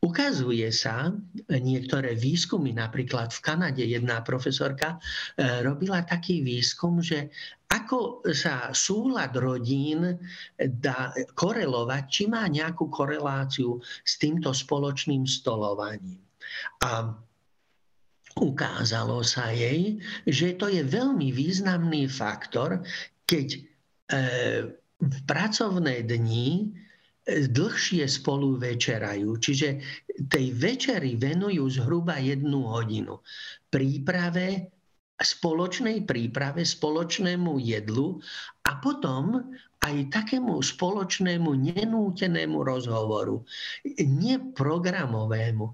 Ukazuje 0.00 0.72
sa, 0.72 1.12
niektoré 1.52 2.16
výskumy, 2.16 2.72
napríklad 2.72 3.36
v 3.36 3.44
Kanade 3.44 3.84
jedna 3.84 4.24
profesorka 4.24 4.96
e, 4.96 5.60
robila 5.60 6.00
taký 6.00 6.40
výskum, 6.40 7.04
že 7.04 7.28
ako 7.68 8.24
sa 8.32 8.72
súlad 8.72 9.36
rodín 9.36 10.16
dá 10.56 11.12
korelovať, 11.36 12.02
či 12.08 12.24
má 12.32 12.48
nejakú 12.48 12.88
koreláciu 12.88 13.76
s 13.84 14.16
týmto 14.16 14.56
spoločným 14.56 15.28
stolovaním. 15.28 16.16
A 16.80 17.12
ukázalo 18.40 19.20
sa 19.20 19.52
jej, 19.52 20.00
že 20.24 20.56
to 20.56 20.72
je 20.72 20.80
veľmi 20.80 21.28
významný 21.28 22.08
faktor, 22.08 22.80
keď 23.28 23.48
e, 23.52 23.60
v 24.96 25.16
pracovné 25.28 26.08
dni 26.08 26.72
dlhšie 27.30 28.04
spolu 28.10 28.58
večerajú. 28.58 29.38
Čiže 29.38 29.68
tej 30.26 30.46
večeri 30.58 31.14
venujú 31.14 31.70
zhruba 31.70 32.18
jednu 32.18 32.66
hodinu. 32.66 33.22
Príprave, 33.70 34.74
spoločnej 35.20 36.08
príprave, 36.08 36.64
spoločnému 36.64 37.60
jedlu 37.60 38.18
a 38.64 38.80
potom 38.80 39.52
aj 39.80 39.96
takému 40.12 40.60
spoločnému 40.60 41.50
nenútenému 41.76 42.58
rozhovoru, 42.60 43.44
neprogramovému. 44.00 45.66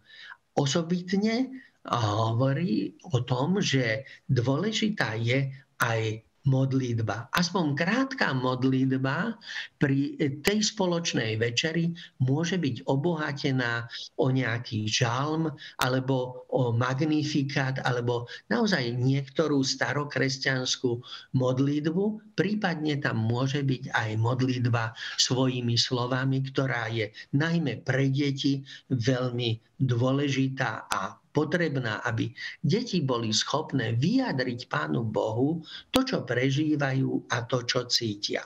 Osobitne 0.57 1.51
hovorí 1.87 2.99
o 3.15 3.23
tom, 3.23 3.63
že 3.63 4.07
dôležitá 4.27 5.15
je 5.19 5.51
aj 5.79 6.01
modlitba. 6.47 7.29
Aspoň 7.35 7.75
krátka 7.75 8.31
modlitba 8.33 9.35
pri 9.83 10.15
tej 10.41 10.63
spoločnej 10.63 11.37
večeri 11.37 11.93
môže 12.23 12.57
byť 12.57 12.87
obohatená 12.87 13.91
o 14.17 14.31
nejaký 14.31 14.87
žalm 14.87 15.51
alebo 15.83 16.47
o 16.49 16.71
magnifikát 16.71 17.83
alebo 17.83 18.31
naozaj 18.49 18.95
niektorú 18.97 19.61
starokresťanskú 19.61 21.03
modlitbu. 21.35 22.35
Prípadne 22.39 23.03
tam 23.03 23.27
môže 23.27 23.67
byť 23.67 23.93
aj 23.93 24.11
modlitba 24.17 24.95
svojimi 25.19 25.75
slovami, 25.75 26.47
ktorá 26.47 26.89
je 26.95 27.11
najmä 27.35 27.83
pre 27.83 28.09
deti 28.09 28.63
veľmi 28.89 29.83
dôležitá 29.83 30.89
a 30.89 31.21
potrebná, 31.37 32.01
aby 32.09 32.33
deti 32.65 33.05
boli 33.05 33.29
schopné 33.37 33.93
vyjadriť 34.01 34.73
Pánu 34.73 35.05
Bohu 35.05 35.61
to, 35.93 36.01
čo 36.01 36.25
prežívajú 36.25 37.29
a 37.29 37.45
to, 37.45 37.69
čo 37.69 37.85
cítia. 37.85 38.41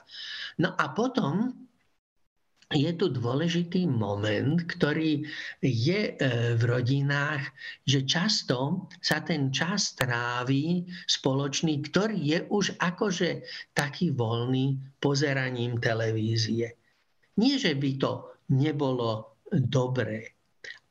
No 0.59 0.75
a 0.75 0.91
potom 0.91 1.55
je 2.71 2.91
tu 2.95 3.11
dôležitý 3.11 3.83
moment, 3.87 4.63
ktorý 4.63 5.27
je 5.59 6.01
e, 6.07 6.13
v 6.55 6.61
rodinách, 6.63 7.43
že 7.83 8.07
často 8.07 8.87
sa 9.03 9.19
ten 9.19 9.51
čas 9.51 9.91
trávi 9.99 10.87
spoločný, 11.07 11.83
ktorý 11.91 12.17
je 12.17 12.39
už 12.47 12.79
akože 12.79 13.43
taký 13.75 14.15
voľný 14.15 14.79
pozeraním 15.03 15.83
televízie. 15.83 16.79
Nie, 17.39 17.55
že 17.59 17.75
by 17.75 17.91
to 17.99 18.11
nebolo 18.55 19.39
dobré, 19.51 20.40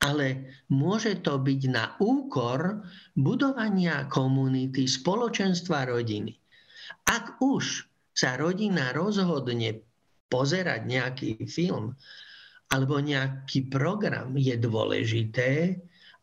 ale 0.00 0.48
môže 0.72 1.20
to 1.20 1.36
byť 1.36 1.60
na 1.68 1.94
úkor 2.00 2.80
budovania 3.12 4.08
komunity, 4.08 4.88
spoločenstva 4.88 5.92
rodiny. 5.92 6.32
Ak 7.04 7.38
už 7.44 7.84
sa 8.16 8.40
rodina 8.40 8.96
rozhodne 8.96 9.84
pozerať 10.32 10.80
nejaký 10.88 11.30
film 11.44 11.92
alebo 12.72 13.02
nejaký 13.02 13.68
program, 13.68 14.32
je 14.38 14.56
dôležité, 14.56 15.76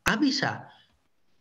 aby 0.10 0.30
sa 0.34 0.66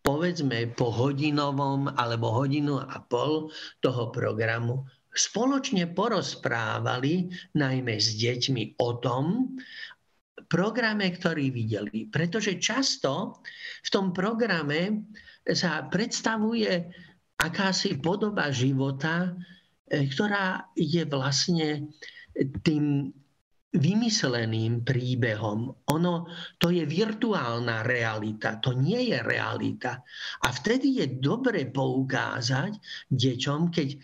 povedzme 0.05 0.71
po 0.77 0.93
hodinovom 0.93 1.91
alebo 1.99 2.31
hodinu 2.31 2.79
a 2.79 3.01
pol 3.03 3.51
toho 3.83 4.13
programu 4.15 4.87
spoločne 5.17 5.89
porozprávali 5.97 7.33
najmä 7.57 7.97
s 7.97 8.21
deťmi 8.21 8.77
o 8.79 9.01
tom, 9.01 9.57
programe, 10.45 11.09
ktorý 11.09 11.49
videli. 11.49 12.13
Pretože 12.13 12.61
často 12.61 13.41
v 13.81 13.89
tom 13.89 14.13
programe 14.13 15.09
sa 15.49 15.89
predstavuje 15.89 16.85
akási 17.41 17.97
podoba 18.01 18.53
života, 18.53 19.33
e, 19.89 20.05
ktorá 20.09 20.73
je 20.77 21.03
vlastne 21.09 21.89
tým 22.65 23.13
vymysleným 23.77 24.89
príbehom. 24.89 25.69
Ono, 25.93 26.15
to 26.57 26.73
je 26.73 26.89
virtuálna 26.89 27.85
realita, 27.85 28.57
to 28.57 28.73
nie 28.73 29.13
je 29.13 29.21
realita. 29.21 30.01
A 30.45 30.49
vtedy 30.49 31.05
je 31.05 31.07
dobre 31.21 31.69
poukázať 31.69 32.73
deťom, 33.13 33.61
keď, 33.69 33.89
e, 33.93 33.99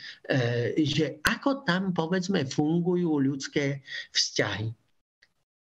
že 0.85 1.25
ako 1.25 1.65
tam 1.65 1.97
povedzme 1.97 2.45
fungujú 2.45 3.17
ľudské 3.17 3.81
vzťahy. 4.13 4.82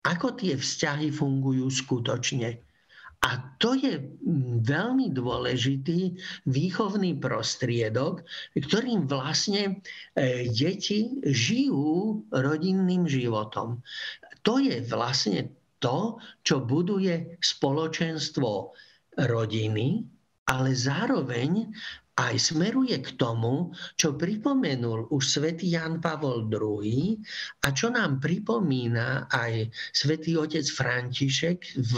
Ako 0.08 0.40
tie 0.40 0.56
vzťahy 0.56 1.12
fungujú 1.12 1.68
skutočne. 1.68 2.64
A 3.26 3.30
to 3.58 3.74
je 3.74 3.98
veľmi 4.62 5.10
dôležitý 5.10 6.16
výchovný 6.48 7.18
prostriedok, 7.18 8.22
ktorým 8.54 9.10
vlastne 9.10 9.82
e, 10.14 10.46
deti 10.54 11.18
žijú 11.26 12.24
rodinným 12.30 13.10
životom. 13.10 13.82
To 14.46 14.62
je 14.62 14.86
vlastne 14.86 15.50
to, 15.82 16.22
čo 16.46 16.62
buduje 16.62 17.42
spoločenstvo 17.42 18.72
rodiny, 19.18 20.06
ale 20.48 20.70
zároveň 20.78 21.74
aj 22.18 22.36
smeruje 22.42 22.98
k 22.98 23.14
tomu, 23.14 23.70
čo 23.94 24.18
pripomenul 24.18 25.14
už 25.14 25.24
svätý 25.38 25.78
Jan 25.78 26.02
Pavol 26.02 26.50
II 26.50 27.14
a 27.62 27.68
čo 27.70 27.94
nám 27.94 28.18
pripomína 28.18 29.30
aj 29.30 29.70
svätý 29.94 30.34
otec 30.34 30.66
František 30.66 31.78
v 31.78 31.94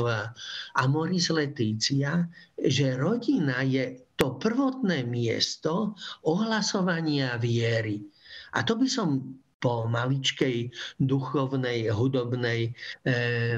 Amoris 0.75 1.32
Letícia, 1.32 2.27
že 2.60 2.99
rodina 2.99 3.63
je 3.63 4.12
to 4.19 4.36
prvotné 4.36 5.08
miesto 5.08 5.95
ohlasovania 6.27 7.39
viery. 7.39 8.03
A 8.60 8.67
to 8.67 8.75
by 8.75 8.91
som 8.91 9.39
po 9.60 9.86
maličkej 9.88 10.72
duchovnej, 11.04 11.91
hudobnej 11.91 12.72
e, 12.72 12.72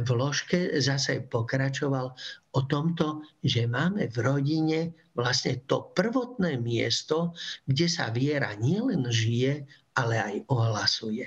vložke 0.02 0.82
zase 0.82 1.26
pokračoval 1.30 2.12
o 2.52 2.62
tomto, 2.68 3.24
že 3.46 3.70
máme 3.70 4.10
v 4.10 4.18
rodine 4.20 4.80
vlastne 5.14 5.62
to 5.70 5.94
prvotné 5.94 6.58
miesto, 6.60 7.38
kde 7.70 7.88
sa 7.88 8.10
viera 8.10 8.58
nielen 8.58 9.08
žije, 9.08 9.64
ale 9.96 10.16
aj 10.20 10.36
ohlasuje. 10.50 11.26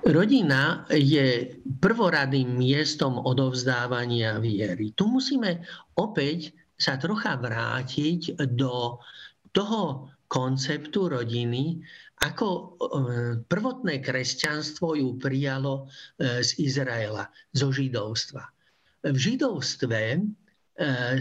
Rodina 0.00 0.88
je 0.88 1.60
prvoradým 1.76 2.56
miestom 2.56 3.20
odovzdávania 3.20 4.40
viery. 4.40 4.96
Tu 4.96 5.04
musíme 5.04 5.60
opäť 6.00 6.56
sa 6.80 6.96
trocha 6.96 7.36
vrátiť 7.36 8.40
do 8.56 8.96
toho 9.52 10.08
konceptu 10.24 11.12
rodiny, 11.12 11.84
ako 12.20 12.46
e, 12.52 12.64
prvotné 13.48 14.04
kresťanstvo 14.04 14.92
ju 14.92 15.16
prijalo 15.16 15.88
e, 16.20 16.44
z 16.44 16.50
Izraela, 16.60 17.32
zo 17.56 17.72
židovstva. 17.72 18.44
V 19.08 19.16
židovstve 19.16 20.02
e, 20.12 20.20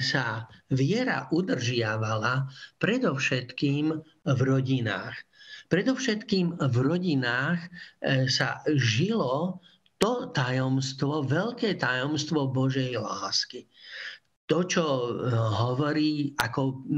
sa 0.04 0.44
viera 0.68 1.32
udržiavala 1.32 2.52
predovšetkým 2.84 3.86
v 4.28 4.40
rodinách. 4.44 5.16
Predovšetkým 5.70 6.60
v 6.60 6.76
rodinách 6.82 7.62
sa 8.26 8.66
žilo 8.74 9.62
to 10.02 10.34
tajomstvo, 10.34 11.22
veľké 11.30 11.78
tajomstvo 11.78 12.50
Božej 12.50 12.98
lásky. 12.98 13.70
To, 14.50 14.66
čo 14.66 14.82
hovorí 15.30 16.34
ako 16.42 16.90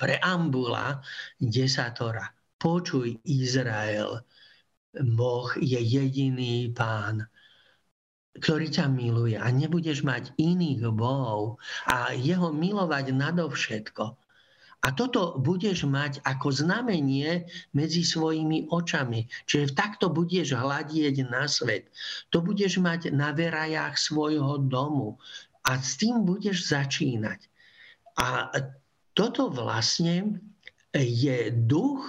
preambula 0.00 1.04
desatora 1.36 2.24
Počuj 2.58 3.20
Izrael, 3.24 4.24
Boh 4.94 5.48
je 5.58 5.78
jediný 5.80 6.70
pán, 6.70 7.26
ktorý 8.38 8.66
ťa 8.70 8.86
miluje 8.90 9.38
a 9.38 9.46
nebudeš 9.50 10.02
mať 10.02 10.34
iných 10.38 10.90
bohov 10.90 11.62
a 11.86 12.14
jeho 12.14 12.50
milovať 12.50 13.14
nadovšetko. 13.14 14.04
A 14.84 14.92
toto 14.92 15.40
budeš 15.40 15.88
mať 15.88 16.20
ako 16.28 16.52
znamenie 16.52 17.48
medzi 17.72 18.04
svojimi 18.04 18.68
očami. 18.68 19.24
Čiže 19.48 19.72
takto 19.72 20.12
budeš 20.12 20.52
hľadieť 20.52 21.24
na 21.24 21.48
svet. 21.48 21.88
To 22.28 22.44
budeš 22.44 22.76
mať 22.84 23.08
na 23.16 23.32
verajách 23.32 23.96
svojho 23.96 24.60
domu. 24.60 25.16
A 25.64 25.80
s 25.80 25.96
tým 25.96 26.28
budeš 26.28 26.68
začínať. 26.68 27.48
A 28.20 28.52
toto 29.16 29.48
vlastne 29.48 30.36
je 31.02 31.50
duch, 31.50 32.02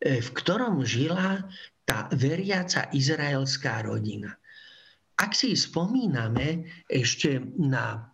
e, 0.00 0.24
v 0.24 0.28
ktorom 0.32 0.80
žila 0.80 1.44
tá 1.84 2.08
veriaca 2.16 2.88
izraelská 2.96 3.84
rodina. 3.84 4.32
Ak 5.20 5.36
si 5.36 5.52
spomíname 5.52 6.64
ešte 6.88 7.44
na 7.60 8.08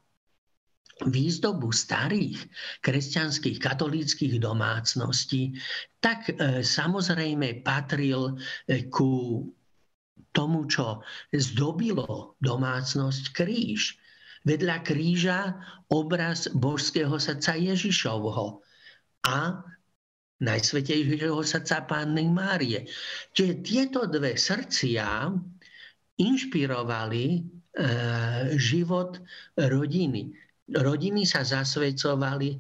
výzdobu 1.05 1.71
starých 1.71 2.41
kresťanských 2.81 3.61
katolíckých 3.61 4.41
domácností, 4.41 5.55
tak 6.03 6.33
e, 6.33 6.65
samozrejme 6.65 7.63
patril 7.63 8.35
e, 8.67 8.89
ku 8.91 9.45
tomu, 10.33 10.67
čo 10.67 11.05
zdobilo 11.31 12.35
domácnosť 12.41 13.25
kríž. 13.37 14.01
Vedľa 14.47 14.77
kríža 14.87 15.59
obraz 15.91 16.47
božského 16.55 17.19
srdca 17.19 17.59
Ježišovho 17.59 18.63
a 19.27 19.39
Najsvetejšieho 20.37 21.41
srdca 21.41 21.89
Panny 21.89 22.29
Márie. 22.29 22.85
Čiže 23.33 23.55
tieto 23.65 24.01
dve 24.05 24.37
srdcia 24.37 25.33
inšpirovali 26.21 27.25
e, 27.33 27.39
život 28.61 29.17
rodiny. 29.57 30.33
Rodiny 30.67 31.23
sa 31.25 31.47
zasvedcovali 31.47 32.53
e, 32.53 32.59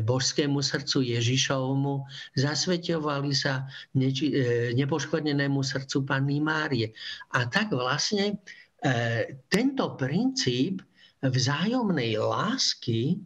božskému 0.00 0.58
srdcu 0.58 1.04
Ježišovmu, 1.12 1.94
zasveťovali 2.34 3.30
sa 3.36 3.68
neči, 3.94 4.32
e, 4.32 4.36
nepoškodenému 4.74 5.60
srdcu 5.60 6.02
Panny 6.02 6.42
Márie. 6.42 6.90
A 7.36 7.46
tak 7.46 7.70
vlastne 7.70 8.42
e, 8.82 9.38
tento 9.46 9.94
princíp 9.94 10.82
vzájomnej 11.22 12.16
lásky 12.18 13.22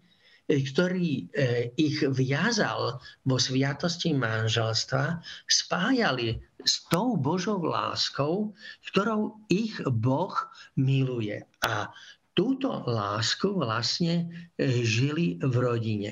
ktorý 0.60 1.08
e, 1.32 1.72
ich 1.80 2.04
viazal 2.04 3.00
vo 3.24 3.36
sviatosti 3.40 4.12
manželstva, 4.12 5.24
spájali 5.48 6.36
s 6.60 6.84
tou 6.92 7.16
Božou 7.16 7.64
láskou, 7.64 8.52
ktorou 8.92 9.40
ich 9.48 9.80
Boh 9.88 10.34
miluje. 10.76 11.40
A 11.64 11.88
túto 12.36 12.84
lásku 12.84 13.56
vlastne 13.56 14.28
e, 14.60 14.84
žili 14.84 15.40
v 15.40 15.54
rodine. 15.56 16.10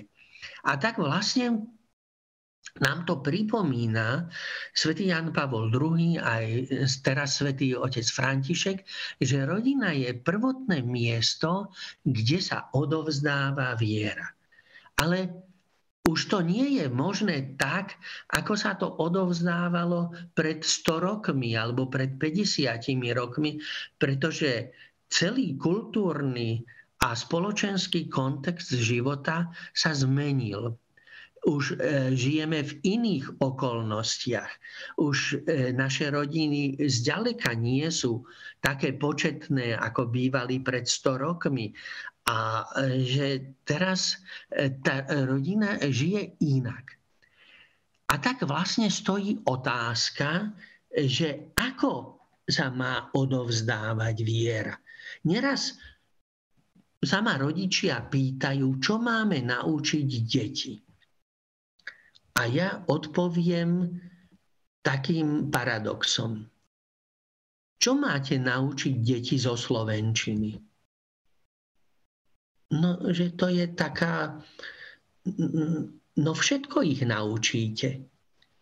A 0.65 0.81
tak 0.81 0.97
vlastne 0.97 1.69
nám 2.81 3.05
to 3.05 3.21
pripomína 3.21 4.29
svätý 4.73 5.13
Jan 5.13 5.31
Pavol 5.37 5.69
II, 5.69 6.17
aj 6.17 6.45
teraz 7.05 7.39
svätý 7.39 7.77
otec 7.77 8.05
František, 8.05 8.79
že 9.21 9.45
rodina 9.45 9.93
je 9.93 10.17
prvotné 10.17 10.81
miesto, 10.81 11.71
kde 12.03 12.41
sa 12.41 12.73
odovzdáva 12.73 13.77
viera. 13.77 14.27
Ale 15.01 15.49
už 16.09 16.33
to 16.33 16.41
nie 16.41 16.81
je 16.81 16.89
možné 16.89 17.55
tak, 17.61 18.01
ako 18.33 18.57
sa 18.57 18.75
to 18.75 18.89
odovzdávalo 18.89 20.17
pred 20.33 20.65
100 20.65 21.07
rokmi 21.07 21.53
alebo 21.55 21.87
pred 21.93 22.17
50 22.17 22.81
rokmi, 23.13 23.61
pretože 24.01 24.73
celý 25.13 25.61
kultúrny 25.61 26.65
a 27.05 27.13
spoločenský 27.13 28.09
kontext 28.09 28.73
života 28.77 29.53
sa 29.77 29.93
zmenil 29.93 30.77
už 31.47 31.73
e, 31.73 31.77
žijeme 32.13 32.61
v 32.61 32.73
iných 32.85 33.41
okolnostiach. 33.41 34.51
Už 35.01 35.41
e, 35.49 35.73
naše 35.73 36.13
rodiny 36.13 36.77
zďaleka 36.77 37.57
nie 37.57 37.89
sú 37.89 38.29
také 38.61 38.93
početné, 38.93 39.73
ako 39.73 40.13
bývali 40.13 40.61
pred 40.61 40.85
100 40.85 41.17
rokmi. 41.17 41.73
A 42.29 42.69
e, 42.77 43.01
že 43.05 43.27
teraz 43.65 44.21
tá 44.85 45.09
rodina 45.25 45.81
žije 45.81 46.37
inak. 46.45 47.01
A 48.11 48.19
tak 48.19 48.43
vlastne 48.45 48.91
stojí 48.91 49.41
otázka, 49.47 50.53
že 50.91 51.55
ako 51.55 52.21
sa 52.51 52.69
má 52.75 53.15
odovzdávať 53.15 54.17
viera. 54.27 54.75
Neraz 55.31 55.79
sa 57.01 57.23
ma 57.23 57.39
rodičia 57.39 58.03
pýtajú, 58.03 58.83
čo 58.83 58.99
máme 58.99 59.41
naučiť 59.47 60.09
deti. 60.27 60.90
A 62.39 62.47
ja 62.47 62.85
odpoviem 62.87 64.01
takým 64.81 65.51
paradoxom. 65.51 66.47
Čo 67.81 67.97
máte 67.97 68.37
naučiť 68.37 68.95
deti 69.01 69.41
zo 69.41 69.57
Slovenčiny? 69.57 70.53
No, 72.71 72.91
že 73.11 73.35
to 73.35 73.51
je 73.51 73.67
taká... 73.73 74.39
No 76.21 76.31
všetko 76.37 76.85
ich 76.85 77.03
naučíte. 77.03 78.05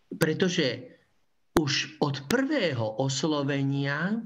Pretože 0.09 0.97
už 1.59 1.99
od 1.99 2.25
prvého 2.31 3.03
oslovenia 3.03 4.23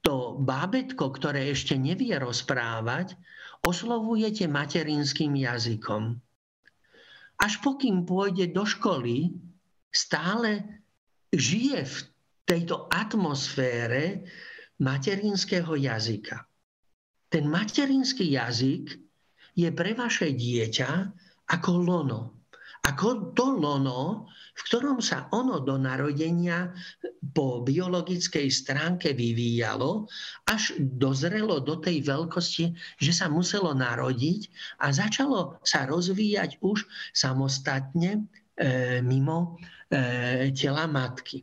to 0.00 0.40
bábetko, 0.40 1.12
ktoré 1.12 1.52
ešte 1.52 1.76
nevie 1.76 2.16
rozprávať, 2.16 3.14
oslovujete 3.60 4.48
materinským 4.48 5.36
jazykom. 5.36 6.16
Až 7.38 7.62
pokým 7.62 8.02
pôjde 8.02 8.50
do 8.50 8.66
školy, 8.66 9.30
stále 9.94 10.82
žije 11.30 11.80
v 11.86 11.96
tejto 12.48 12.90
atmosfére 12.90 14.26
materinského 14.82 15.74
jazyka. 15.78 16.46
Ten 17.28 17.44
materinský 17.46 18.32
jazyk 18.34 18.96
je 19.58 19.68
pre 19.74 19.92
vaše 19.92 20.32
dieťa 20.32 20.90
ako 21.50 21.70
lono. 21.82 22.37
Ako 22.86 23.34
to 23.34 23.58
lono, 23.58 24.30
v 24.58 24.60
ktorom 24.70 24.98
sa 25.02 25.26
ono 25.34 25.62
do 25.62 25.78
narodenia 25.78 26.70
po 27.34 27.62
biologickej 27.62 28.50
stránke 28.50 29.14
vyvíjalo, 29.14 30.06
až 30.46 30.74
dozrelo 30.78 31.62
do 31.62 31.78
tej 31.78 32.06
veľkosti, 32.06 32.74
že 32.98 33.12
sa 33.14 33.26
muselo 33.30 33.74
narodiť 33.74 34.50
a 34.82 34.94
začalo 34.94 35.58
sa 35.62 35.86
rozvíjať 35.86 36.58
už 36.62 36.86
samostatne 37.14 38.26
e, 38.58 38.98
mimo 39.02 39.58
e, 39.90 40.50
tela 40.54 40.86
matky. 40.90 41.42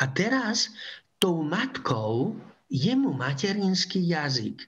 A 0.00 0.08
teraz 0.08 0.72
tou 1.20 1.44
matkou 1.44 2.36
je 2.70 2.92
mu 2.96 3.12
materinský 3.12 4.00
jazyk. 4.00 4.64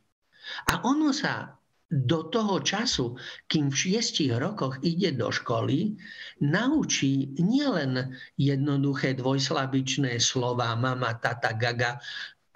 A 0.68 0.84
ono 0.84 1.14
sa 1.14 1.56
do 1.92 2.32
toho 2.32 2.64
času, 2.64 3.20
kým 3.52 3.68
v 3.68 3.76
šiestich 3.76 4.32
rokoch 4.32 4.80
ide 4.80 5.12
do 5.12 5.28
školy, 5.28 5.92
naučí 6.40 7.36
nielen 7.36 8.16
jednoduché 8.40 9.12
dvojslabičné 9.12 10.16
slova 10.16 10.72
mama, 10.72 11.20
tata, 11.20 11.52
gaga, 11.52 12.00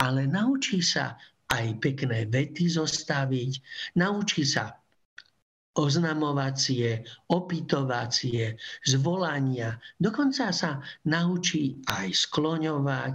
ale 0.00 0.24
naučí 0.24 0.80
sa 0.80 1.20
aj 1.52 1.76
pekné 1.84 2.24
vety 2.32 2.64
zostaviť, 2.72 3.52
naučí 4.00 4.42
sa 4.48 4.72
oznamovacie, 5.76 7.04
opytovacie, 7.28 8.56
zvolania. 8.88 9.76
Dokonca 10.00 10.48
sa 10.48 10.80
naučí 11.04 11.76
aj 11.84 12.16
skloňovať, 12.16 13.14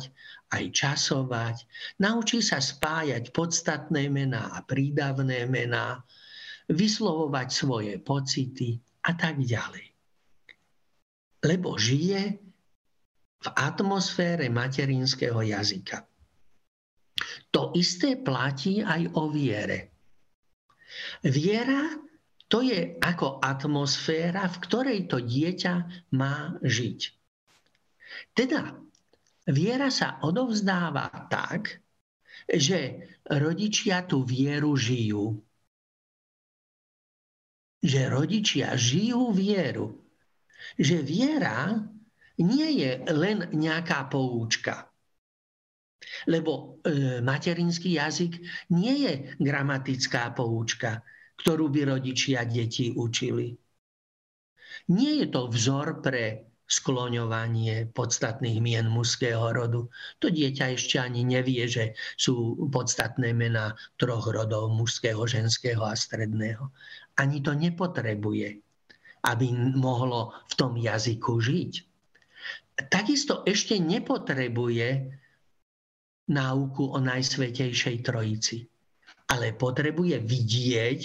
aj 0.51 0.63
časovať. 0.75 1.55
Naučí 2.03 2.43
sa 2.43 2.59
spájať 2.59 3.31
podstatné 3.31 4.11
mená 4.11 4.51
a 4.51 4.59
prídavné 4.61 5.47
mená, 5.47 6.03
vyslovovať 6.71 7.47
svoje 7.51 7.93
pocity 7.99 8.79
a 9.03 9.11
tak 9.15 9.39
ďalej. 9.43 9.87
Lebo 11.41 11.75
žije 11.75 12.21
v 13.41 13.47
atmosfére 13.57 14.45
materinského 14.53 15.41
jazyka. 15.41 16.05
To 17.51 17.73
isté 17.73 18.15
platí 18.15 18.85
aj 18.85 19.09
o 19.17 19.33
viere. 19.33 19.91
Viera 21.25 21.89
to 22.51 22.59
je 22.59 22.99
ako 22.99 23.39
atmosféra, 23.39 24.43
v 24.51 24.57
ktorej 24.67 24.99
to 25.07 25.23
dieťa 25.23 25.75
má 26.11 26.59
žiť. 26.59 26.99
Teda 28.35 28.75
viera 29.47 29.89
sa 29.89 30.21
odovzdáva 30.21 31.09
tak, 31.31 31.81
že 32.45 33.09
rodičia 33.25 34.05
tú 34.05 34.21
vieru 34.25 34.75
žijú. 34.77 35.39
Že 37.81 38.01
rodičia 38.13 38.77
žijú 38.77 39.33
vieru. 39.33 39.97
Že 40.77 40.97
viera 41.01 41.81
nie 42.37 42.69
je 42.77 42.91
len 43.09 43.49
nejaká 43.49 44.05
poučka. 44.09 44.89
Lebo 46.25 46.81
e, 46.81 47.21
materinský 47.21 47.97
jazyk 47.97 48.33
nie 48.73 49.05
je 49.05 49.13
gramatická 49.37 50.33
poučka 50.33 51.01
ktorú 51.41 51.73
by 51.73 51.97
rodičia 51.97 52.45
deti 52.45 52.93
učili. 52.93 53.57
Nie 54.93 55.25
je 55.25 55.27
to 55.33 55.49
vzor 55.49 56.05
pre 56.05 56.50
skloňovanie 56.71 57.91
podstatných 57.91 58.63
mien 58.63 58.87
mužského 58.87 59.51
rodu. 59.51 59.91
To 60.23 60.31
dieťa 60.31 60.79
ešte 60.79 61.03
ani 61.03 61.27
nevie, 61.27 61.67
že 61.67 61.99
sú 62.15 62.55
podstatné 62.71 63.35
mená 63.35 63.75
troch 63.99 64.31
rodov, 64.31 64.71
mužského, 64.71 65.19
ženského 65.27 65.83
a 65.83 65.91
stredného. 65.91 66.71
Ani 67.19 67.43
to 67.43 67.51
nepotrebuje, 67.51 68.63
aby 69.27 69.47
mohlo 69.75 70.31
v 70.47 70.53
tom 70.55 70.79
jazyku 70.79 71.43
žiť. 71.43 71.73
Takisto 72.87 73.43
ešte 73.43 73.75
nepotrebuje 73.75 75.19
náuku 76.31 76.83
o 76.87 76.97
Najsvetejšej 77.03 77.97
Trojici 78.07 78.71
ale 79.31 79.55
potrebuje 79.55 80.19
vidieť, 80.19 81.01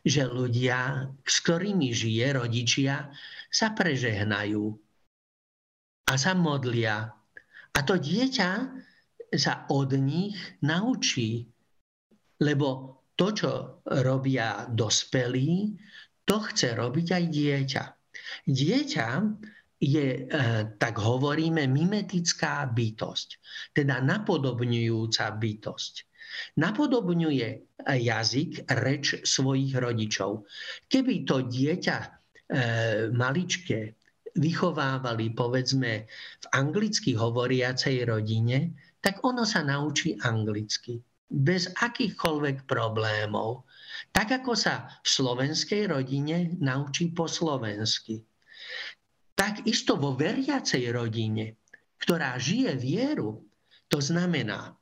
že 0.00 0.22
ľudia, 0.24 1.12
s 1.28 1.44
ktorými 1.44 1.92
žije, 1.92 2.32
rodičia, 2.32 3.12
sa 3.52 3.76
prežehnajú 3.76 4.85
a 6.06 6.12
sa 6.14 6.32
modlia. 6.38 7.10
A 7.76 7.78
to 7.82 7.98
dieťa 7.98 8.50
sa 9.34 9.66
od 9.68 9.90
nich 9.98 10.38
naučí, 10.62 11.44
lebo 12.40 13.00
to, 13.18 13.26
čo 13.32 13.52
robia 14.04 14.68
dospelí, 14.70 15.74
to 16.22 16.36
chce 16.52 16.76
robiť 16.78 17.08
aj 17.10 17.24
dieťa. 17.26 17.84
Dieťa 18.48 19.08
je, 19.76 20.06
e, 20.06 20.42
tak 20.80 20.94
hovoríme, 20.96 21.68
mimetická 21.68 22.64
bytosť, 22.70 23.28
teda 23.76 24.00
napodobňujúca 24.00 25.24
bytosť 25.36 25.94
napodobňuje 26.56 27.48
jazyk, 27.86 28.66
reč 28.82 29.22
svojich 29.22 29.72
rodičov. 29.78 30.44
Keby 30.90 31.14
to 31.24 31.46
dieťa 31.46 31.98
e, 32.02 32.08
maličké 33.14 33.94
vychovávali, 34.36 35.32
povedzme, 35.32 36.06
v 36.40 36.46
anglicky 36.52 37.16
hovoriacej 37.16 38.06
rodine, 38.06 38.76
tak 39.00 39.24
ono 39.24 39.42
sa 39.48 39.64
naučí 39.64 40.16
anglicky. 40.20 41.00
Bez 41.26 41.72
akýchkoľvek 41.74 42.68
problémov. 42.70 43.66
Tak 44.14 44.44
ako 44.44 44.52
sa 44.54 44.86
v 45.02 45.08
slovenskej 45.08 45.90
rodine 45.90 46.54
naučí 46.62 47.10
po 47.10 47.26
slovensky. 47.26 48.22
Tak 49.36 49.66
isto 49.68 49.98
vo 50.00 50.16
veriacej 50.16 50.88
rodine, 50.94 51.60
ktorá 52.00 52.38
žije 52.40 52.72
vieru, 52.78 53.44
to 53.90 54.00
znamená, 54.00 54.74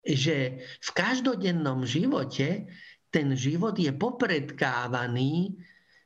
že 0.00 0.64
v 0.80 0.90
každodennom 0.96 1.84
živote 1.84 2.66
ten 3.12 3.34
život 3.36 3.76
je 3.76 3.92
popredkávaný 3.92 5.54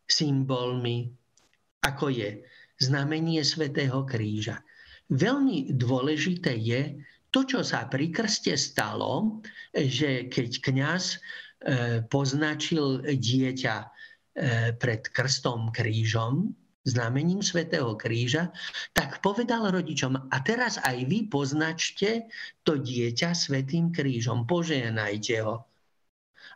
symbolmi, 0.04 1.12
ako 1.84 2.08
je 2.10 2.44
znamenie 2.78 3.42
Svetého 3.46 4.02
kríža. 4.06 4.62
Veľmi 5.12 5.74
dôležité 5.74 6.56
je 6.56 6.98
to, 7.34 7.42
čo 7.44 7.60
sa 7.66 7.90
pri 7.90 8.14
krste 8.14 8.54
stalo, 8.54 9.42
že 9.74 10.30
keď 10.30 10.50
kňaz 10.62 11.04
e, 11.10 11.16
poznačil 12.06 13.02
dieťa 13.02 13.76
e, 13.82 13.86
pred 14.78 15.02
krstom 15.10 15.74
krížom, 15.74 16.54
znamením 16.86 17.42
Svetého 17.42 17.96
kríža, 17.98 18.54
tak 18.94 19.18
povedal 19.18 19.72
rodičom, 19.72 20.30
a 20.30 20.36
teraz 20.46 20.78
aj 20.78 21.10
vy 21.10 21.26
poznačte 21.26 22.30
to 22.62 22.78
dieťa 22.78 23.34
Svetým 23.34 23.90
krížom, 23.90 24.46
požehnajte 24.46 25.36
ho. 25.42 25.66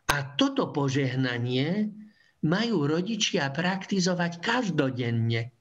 A 0.09 0.17
toto 0.37 0.71
požehnanie 0.71 1.91
majú 2.47 2.87
rodičia 2.87 3.51
praktizovať 3.51 4.39
každodenne. 4.39 5.58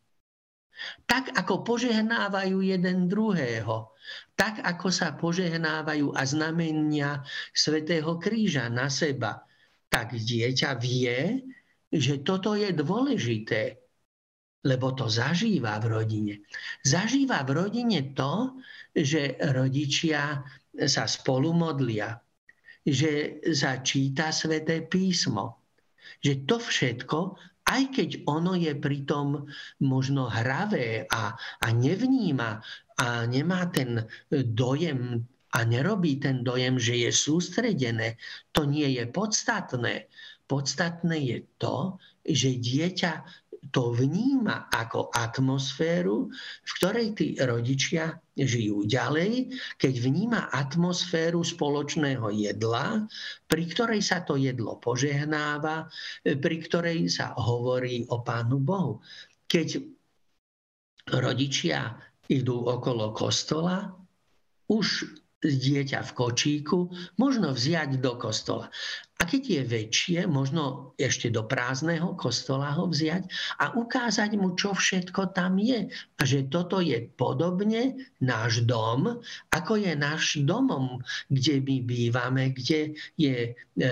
Tak 1.10 1.34
ako 1.34 1.66
požehnávajú 1.66 2.62
jeden 2.62 3.10
druhého, 3.10 3.98
tak 4.38 4.62
ako 4.62 4.88
sa 4.94 5.18
požehnávajú 5.18 6.14
a 6.14 6.22
znamenia 6.24 7.26
Svetého 7.52 8.22
kríža 8.22 8.70
na 8.70 8.88
seba, 8.88 9.42
tak 9.90 10.14
dieťa 10.14 10.72
vie, 10.78 11.42
že 11.90 12.22
toto 12.22 12.54
je 12.54 12.70
dôležité 12.76 13.88
lebo 14.68 14.92
to 14.92 15.08
zažíva 15.08 15.80
v 15.80 15.86
rodine. 15.96 16.34
Zažíva 16.84 17.48
v 17.48 17.56
rodine 17.56 18.12
to, 18.12 18.60
že 18.92 19.40
rodičia 19.40 20.44
sa 20.76 21.04
spolu 21.08 21.56
modlia, 21.56 22.20
že 22.84 23.44
začíta 23.48 24.36
sväté 24.36 24.84
písmo, 24.84 25.64
že 26.20 26.44
to 26.44 26.60
všetko, 26.60 27.20
aj 27.68 27.82
keď 27.92 28.10
ono 28.26 28.56
je 28.56 28.72
pritom 28.74 29.44
možno 29.84 30.32
hravé 30.32 31.04
a, 31.12 31.36
a 31.36 31.68
nevníma 31.76 32.64
a 32.98 33.08
nemá 33.28 33.68
ten 33.70 34.08
dojem 34.32 35.28
a 35.56 35.64
nerobí 35.64 36.20
ten 36.20 36.44
dojem, 36.44 36.76
že 36.80 37.08
je 37.08 37.12
sústredené, 37.12 38.20
to 38.52 38.68
nie 38.68 39.00
je 39.00 39.08
podstatné. 39.08 40.12
Podstatné 40.48 41.18
je 41.18 41.38
to, 41.60 42.00
že 42.28 42.60
dieťa 42.60 43.14
to 43.72 43.94
vníma 43.94 44.72
ako 44.72 45.10
atmosféru, 45.12 46.30
v 46.64 46.72
ktorej 46.80 47.08
tí 47.18 47.28
rodičia 47.40 48.16
žijú 48.38 48.86
ďalej, 48.86 49.52
keď 49.82 49.94
vníma 49.98 50.54
atmosféru 50.54 51.42
spoločného 51.42 52.30
jedla, 52.34 53.06
pri 53.50 53.64
ktorej 53.66 54.02
sa 54.06 54.22
to 54.22 54.38
jedlo 54.38 54.78
požehnáva, 54.78 55.90
pri 56.24 56.58
ktorej 56.62 57.10
sa 57.10 57.34
hovorí 57.36 58.06
o 58.08 58.22
Pánu 58.22 58.62
Bohu. 58.62 59.02
Keď 59.48 59.82
rodičia 61.18 61.96
idú 62.28 62.68
okolo 62.68 63.16
kostola, 63.16 63.96
už 64.68 65.08
dieťa 65.40 66.02
v 66.02 66.12
kočíku 66.12 66.92
možno 67.22 67.54
vziať 67.54 68.02
do 68.02 68.18
kostola. 68.20 68.68
A 69.18 69.26
keď 69.26 69.44
je 69.50 69.62
väčšie, 69.66 70.20
možno 70.30 70.94
ešte 71.02 71.34
do 71.34 71.42
prázdneho 71.42 72.14
kostola 72.14 72.70
ho 72.78 72.86
vziať 72.86 73.26
a 73.58 73.74
ukázať 73.74 74.38
mu, 74.38 74.54
čo 74.54 74.78
všetko 74.78 75.34
tam 75.34 75.58
je. 75.58 75.90
A 75.90 76.22
že 76.22 76.46
toto 76.46 76.78
je 76.78 77.10
podobne 77.18 77.98
náš 78.22 78.62
dom, 78.70 79.18
ako 79.50 79.74
je 79.82 79.94
náš 79.98 80.38
domom, 80.46 81.02
kde 81.34 81.66
my 81.66 81.78
bývame, 81.82 82.54
kde 82.54 82.94
je 83.18 83.38
e, 83.42 83.92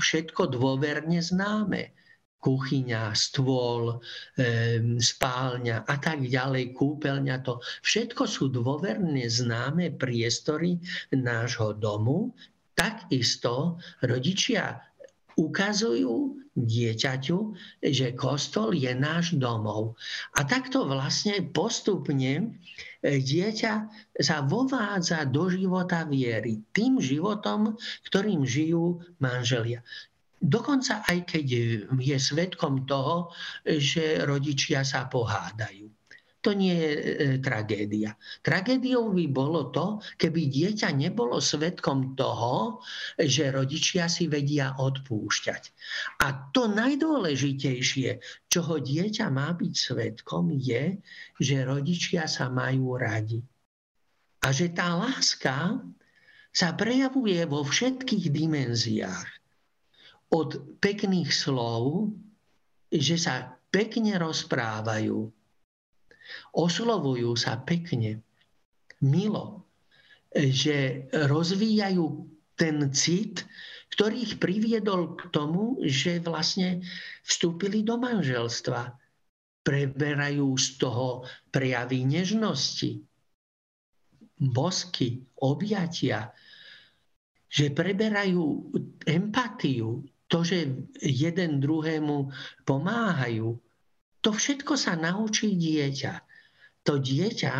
všetko 0.00 0.48
dôverne 0.48 1.20
známe 1.20 1.92
kuchyňa, 2.38 3.18
stôl, 3.18 3.98
spálňa 4.98 5.76
a 5.84 5.94
tak 5.98 6.22
ďalej, 6.22 6.70
kúpeľňa, 6.70 7.42
to 7.42 7.58
všetko 7.82 8.22
sú 8.30 8.48
dôverne 8.54 9.26
známe 9.26 9.98
priestory 9.98 10.78
nášho 11.10 11.74
domu. 11.74 12.30
Takisto 12.78 13.82
rodičia 14.06 14.78
ukazujú 15.34 16.38
dieťaťu, 16.58 17.38
že 17.78 18.14
kostol 18.18 18.74
je 18.74 18.90
náš 18.94 19.38
domov. 19.38 19.94
A 20.34 20.42
takto 20.42 20.86
vlastne 20.86 21.38
postupne 21.54 22.32
e, 22.38 22.46
dieťa 23.22 23.72
sa 24.18 24.36
vovádza 24.42 25.26
do 25.30 25.46
života 25.46 26.02
viery. 26.02 26.58
Tým 26.74 26.98
životom, 26.98 27.78
ktorým 28.10 28.42
žijú 28.42 28.98
manželia. 29.22 29.82
Dokonca 30.38 31.02
aj 31.06 31.34
keď 31.34 31.46
je 31.98 32.18
svetkom 32.18 32.86
toho, 32.86 33.34
že 33.66 34.22
rodičia 34.22 34.86
sa 34.86 35.10
pohádajú. 35.10 35.97
To 36.46 36.54
nie 36.54 36.70
je 36.70 36.90
e, 36.94 37.02
tragédia. 37.42 38.14
Tragédiou 38.46 39.10
by 39.10 39.26
bolo 39.26 39.74
to, 39.74 39.98
keby 40.14 40.46
dieťa 40.46 40.94
nebolo 40.94 41.42
svetkom 41.42 42.14
toho, 42.14 42.78
že 43.18 43.50
rodičia 43.50 44.06
si 44.06 44.30
vedia 44.30 44.78
odpúšťať. 44.78 45.62
A 46.22 46.54
to 46.54 46.70
najdôležitejšie, 46.70 48.22
čoho 48.46 48.78
dieťa 48.78 49.26
má 49.34 49.50
byť 49.50 49.74
svetkom, 49.74 50.54
je, 50.54 51.02
že 51.42 51.66
rodičia 51.66 52.30
sa 52.30 52.46
majú 52.46 52.94
radi. 52.94 53.42
A 54.46 54.54
že 54.54 54.70
tá 54.70 54.94
láska 54.94 55.82
sa 56.54 56.68
prejavuje 56.78 57.42
vo 57.50 57.66
všetkých 57.66 58.30
dimenziách 58.30 59.28
od 60.30 60.78
pekných 60.78 61.30
slov, 61.34 62.14
že 62.88 63.16
sa 63.20 63.58
pekne 63.68 64.16
rozprávajú, 64.16 65.37
oslovujú 66.52 67.34
sa 67.38 67.60
pekne, 67.62 68.24
milo, 69.00 69.68
že 70.34 71.08
rozvíjajú 71.14 72.06
ten 72.58 72.90
cit, 72.90 73.46
ktorý 73.94 74.16
ich 74.20 74.34
priviedol 74.36 75.16
k 75.16 75.30
tomu, 75.32 75.78
že 75.86 76.20
vlastne 76.20 76.84
vstúpili 77.24 77.86
do 77.86 77.96
manželstva. 77.96 78.92
Preberajú 79.64 80.48
z 80.56 80.68
toho 80.80 81.24
prejavy 81.52 82.04
nežnosti, 82.04 83.04
bosky, 84.38 85.26
objatia, 85.42 86.30
že 87.48 87.72
preberajú 87.72 88.70
empatiu, 89.08 90.04
to, 90.28 90.44
že 90.44 90.68
jeden 91.00 91.58
druhému 91.58 92.28
pomáhajú, 92.68 93.56
to 94.28 94.36
všetko 94.36 94.76
sa 94.76 94.92
naučí 94.92 95.56
dieťa. 95.56 96.20
To 96.84 97.00
dieťa 97.00 97.54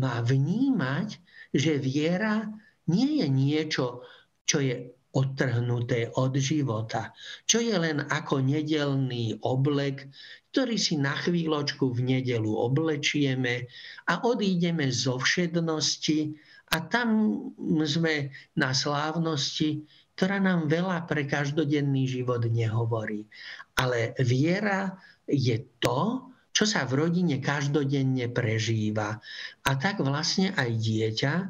má 0.00 0.24
vnímať, 0.24 1.20
že 1.52 1.76
viera 1.76 2.48
nie 2.88 3.20
je 3.20 3.26
niečo, 3.28 4.08
čo 4.48 4.64
je 4.64 4.88
odtrhnuté 5.12 6.08
od 6.16 6.32
života, 6.40 7.12
čo 7.44 7.60
je 7.60 7.76
len 7.76 8.08
ako 8.08 8.40
nedelný 8.40 9.36
oblek, 9.44 10.08
ktorý 10.48 10.80
si 10.80 10.96
na 10.96 11.12
chvíľočku 11.12 11.92
v 11.92 12.00
nedelu 12.00 12.56
oblečieme 12.56 13.68
a 14.08 14.24
odídeme 14.24 14.88
zo 14.88 15.20
všednosti 15.20 16.32
a 16.72 16.88
tam 16.88 17.36
sme 17.84 18.32
na 18.56 18.72
slávnosti 18.72 19.84
ktorá 20.18 20.42
nám 20.42 20.66
veľa 20.66 21.06
pre 21.06 21.30
každodenný 21.30 22.10
život 22.10 22.42
nehovorí. 22.50 23.30
Ale 23.78 24.18
viera 24.18 24.98
je 25.28 25.60
to, 25.78 26.32
čo 26.56 26.64
sa 26.66 26.88
v 26.88 27.06
rodine 27.06 27.38
každodenne 27.38 28.26
prežíva. 28.32 29.22
A 29.62 29.70
tak 29.78 30.02
vlastne 30.02 30.50
aj 30.58 30.70
dieťa 30.74 31.34
e, 31.38 31.46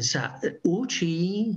sa 0.00 0.40
učí 0.64 1.52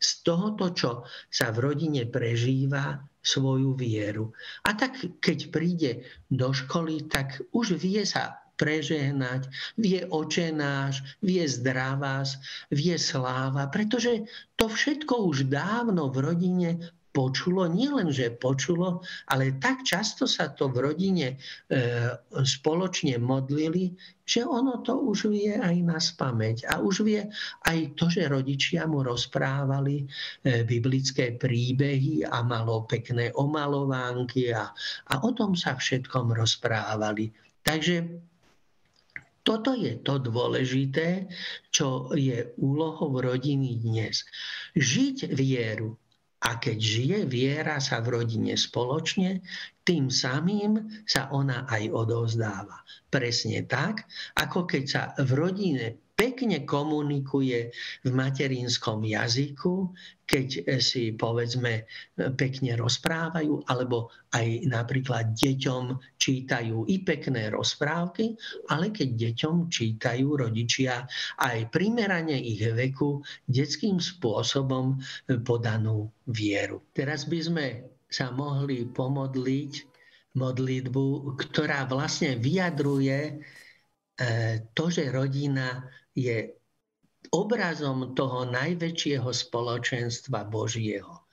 z 0.00 0.10
tohoto, 0.24 0.72
čo 0.72 0.90
sa 1.28 1.52
v 1.52 1.58
rodine 1.60 2.08
prežíva, 2.08 3.04
svoju 3.22 3.78
vieru. 3.78 4.34
A 4.66 4.74
tak 4.74 4.98
keď 5.22 5.38
príde 5.54 5.92
do 6.26 6.50
školy, 6.50 7.06
tak 7.06 7.38
už 7.54 7.78
vie 7.78 8.02
sa 8.02 8.42
prežehnať, 8.58 9.46
vie 9.78 10.02
očenáš, 10.06 11.02
vie 11.22 11.46
zdravás, 11.46 12.38
vie 12.70 12.98
sláva, 12.98 13.70
pretože 13.70 14.26
to 14.58 14.66
všetko 14.66 15.30
už 15.30 15.50
dávno 15.50 16.10
v 16.10 16.18
rodine 16.18 16.70
počulo, 17.12 17.68
nielen, 17.68 18.08
že 18.08 18.32
počulo, 18.32 19.04
ale 19.28 19.60
tak 19.60 19.84
často 19.84 20.24
sa 20.24 20.48
to 20.56 20.72
v 20.72 20.90
rodine 20.90 21.28
e, 21.32 21.36
spoločne 22.32 23.20
modlili, 23.20 23.92
že 24.24 24.48
ono 24.48 24.80
to 24.80 24.96
už 24.96 25.28
vie 25.28 25.52
aj 25.52 25.76
na 25.84 26.00
spameť. 26.00 26.72
A 26.72 26.80
už 26.80 27.04
vie 27.04 27.20
aj 27.68 27.78
to, 28.00 28.08
že 28.08 28.32
rodičia 28.32 28.88
mu 28.88 29.04
rozprávali 29.04 30.02
e, 30.02 30.64
biblické 30.64 31.36
príbehy 31.36 32.24
a 32.24 32.40
malo 32.40 32.88
pekné 32.88 33.28
omalovánky 33.36 34.48
a, 34.56 34.72
a 35.12 35.14
o 35.20 35.30
tom 35.36 35.52
sa 35.52 35.76
všetkom 35.76 36.32
rozprávali. 36.32 37.28
Takže 37.60 38.24
toto 39.42 39.74
je 39.74 39.98
to 40.00 40.22
dôležité, 40.22 41.26
čo 41.74 42.14
je 42.14 42.54
úlohou 42.62 43.18
rodiny 43.18 43.74
dnes. 43.82 44.22
Žiť 44.78 45.34
vieru. 45.34 45.98
A 46.42 46.58
keď 46.58 46.78
žije 46.78 47.18
viera 47.30 47.78
sa 47.78 48.02
v 48.02 48.18
rodine 48.18 48.58
spoločne, 48.58 49.42
tým 49.82 50.10
samým 50.10 51.02
sa 51.06 51.30
ona 51.30 51.66
aj 51.70 51.90
odovzdáva. 51.90 52.82
Presne 53.10 53.62
tak, 53.66 54.06
ako 54.38 54.66
keď 54.66 54.84
sa 54.86 55.02
v 55.18 55.30
rodine 55.34 55.86
pekne 56.22 56.62
komunikuje 56.62 57.74
v 58.06 58.10
materinskom 58.14 59.02
jazyku, 59.02 59.90
keď 60.22 60.78
si 60.78 61.10
povedzme 61.18 61.82
pekne 62.38 62.78
rozprávajú, 62.78 63.66
alebo 63.66 64.14
aj 64.30 64.70
napríklad 64.70 65.34
deťom 65.34 65.98
čítajú 66.22 66.86
i 66.86 67.02
pekné 67.02 67.50
rozprávky, 67.50 68.38
ale 68.70 68.94
keď 68.94 69.08
deťom 69.18 69.66
čítajú 69.66 70.38
rodičia 70.38 71.02
aj 71.42 71.74
primerane 71.74 72.38
ich 72.38 72.62
veku 72.62 73.18
detským 73.50 73.98
spôsobom 73.98 75.02
podanú 75.42 76.06
vieru. 76.30 76.86
Teraz 76.94 77.26
by 77.26 77.38
sme 77.42 77.66
sa 78.06 78.30
mohli 78.30 78.86
pomodliť 78.86 79.72
modlitbu, 80.38 81.36
ktorá 81.36 81.84
vlastne 81.84 82.40
vyjadruje 82.40 83.18
eh, 83.36 84.54
to, 84.72 84.88
že 84.88 85.12
rodina 85.12 85.84
je 86.12 86.52
obrazom 87.32 88.12
toho 88.12 88.44
najväčšieho 88.50 89.30
spoločenstva 89.30 90.44
Božieho. 90.48 91.24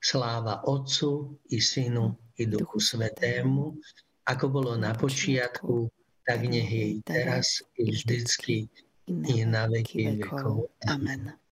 Sláva 0.00 0.64
Otcu 0.64 1.36
i 1.52 1.60
Synu 1.60 2.16
i 2.40 2.48
Duchu 2.48 2.80
Svetému, 2.80 3.76
ako 4.24 4.44
bolo 4.48 4.72
na 4.80 4.96
počiatku, 4.96 5.92
tak 6.24 6.46
nech 6.48 6.70
je 6.70 6.84
i 6.96 6.98
teraz, 7.04 7.60
i 7.76 7.92
vždycky, 7.92 8.70
i 9.10 9.44
na 9.44 9.68
veky 9.68 10.22
vekov. 10.22 10.72
Amen. 10.88 11.40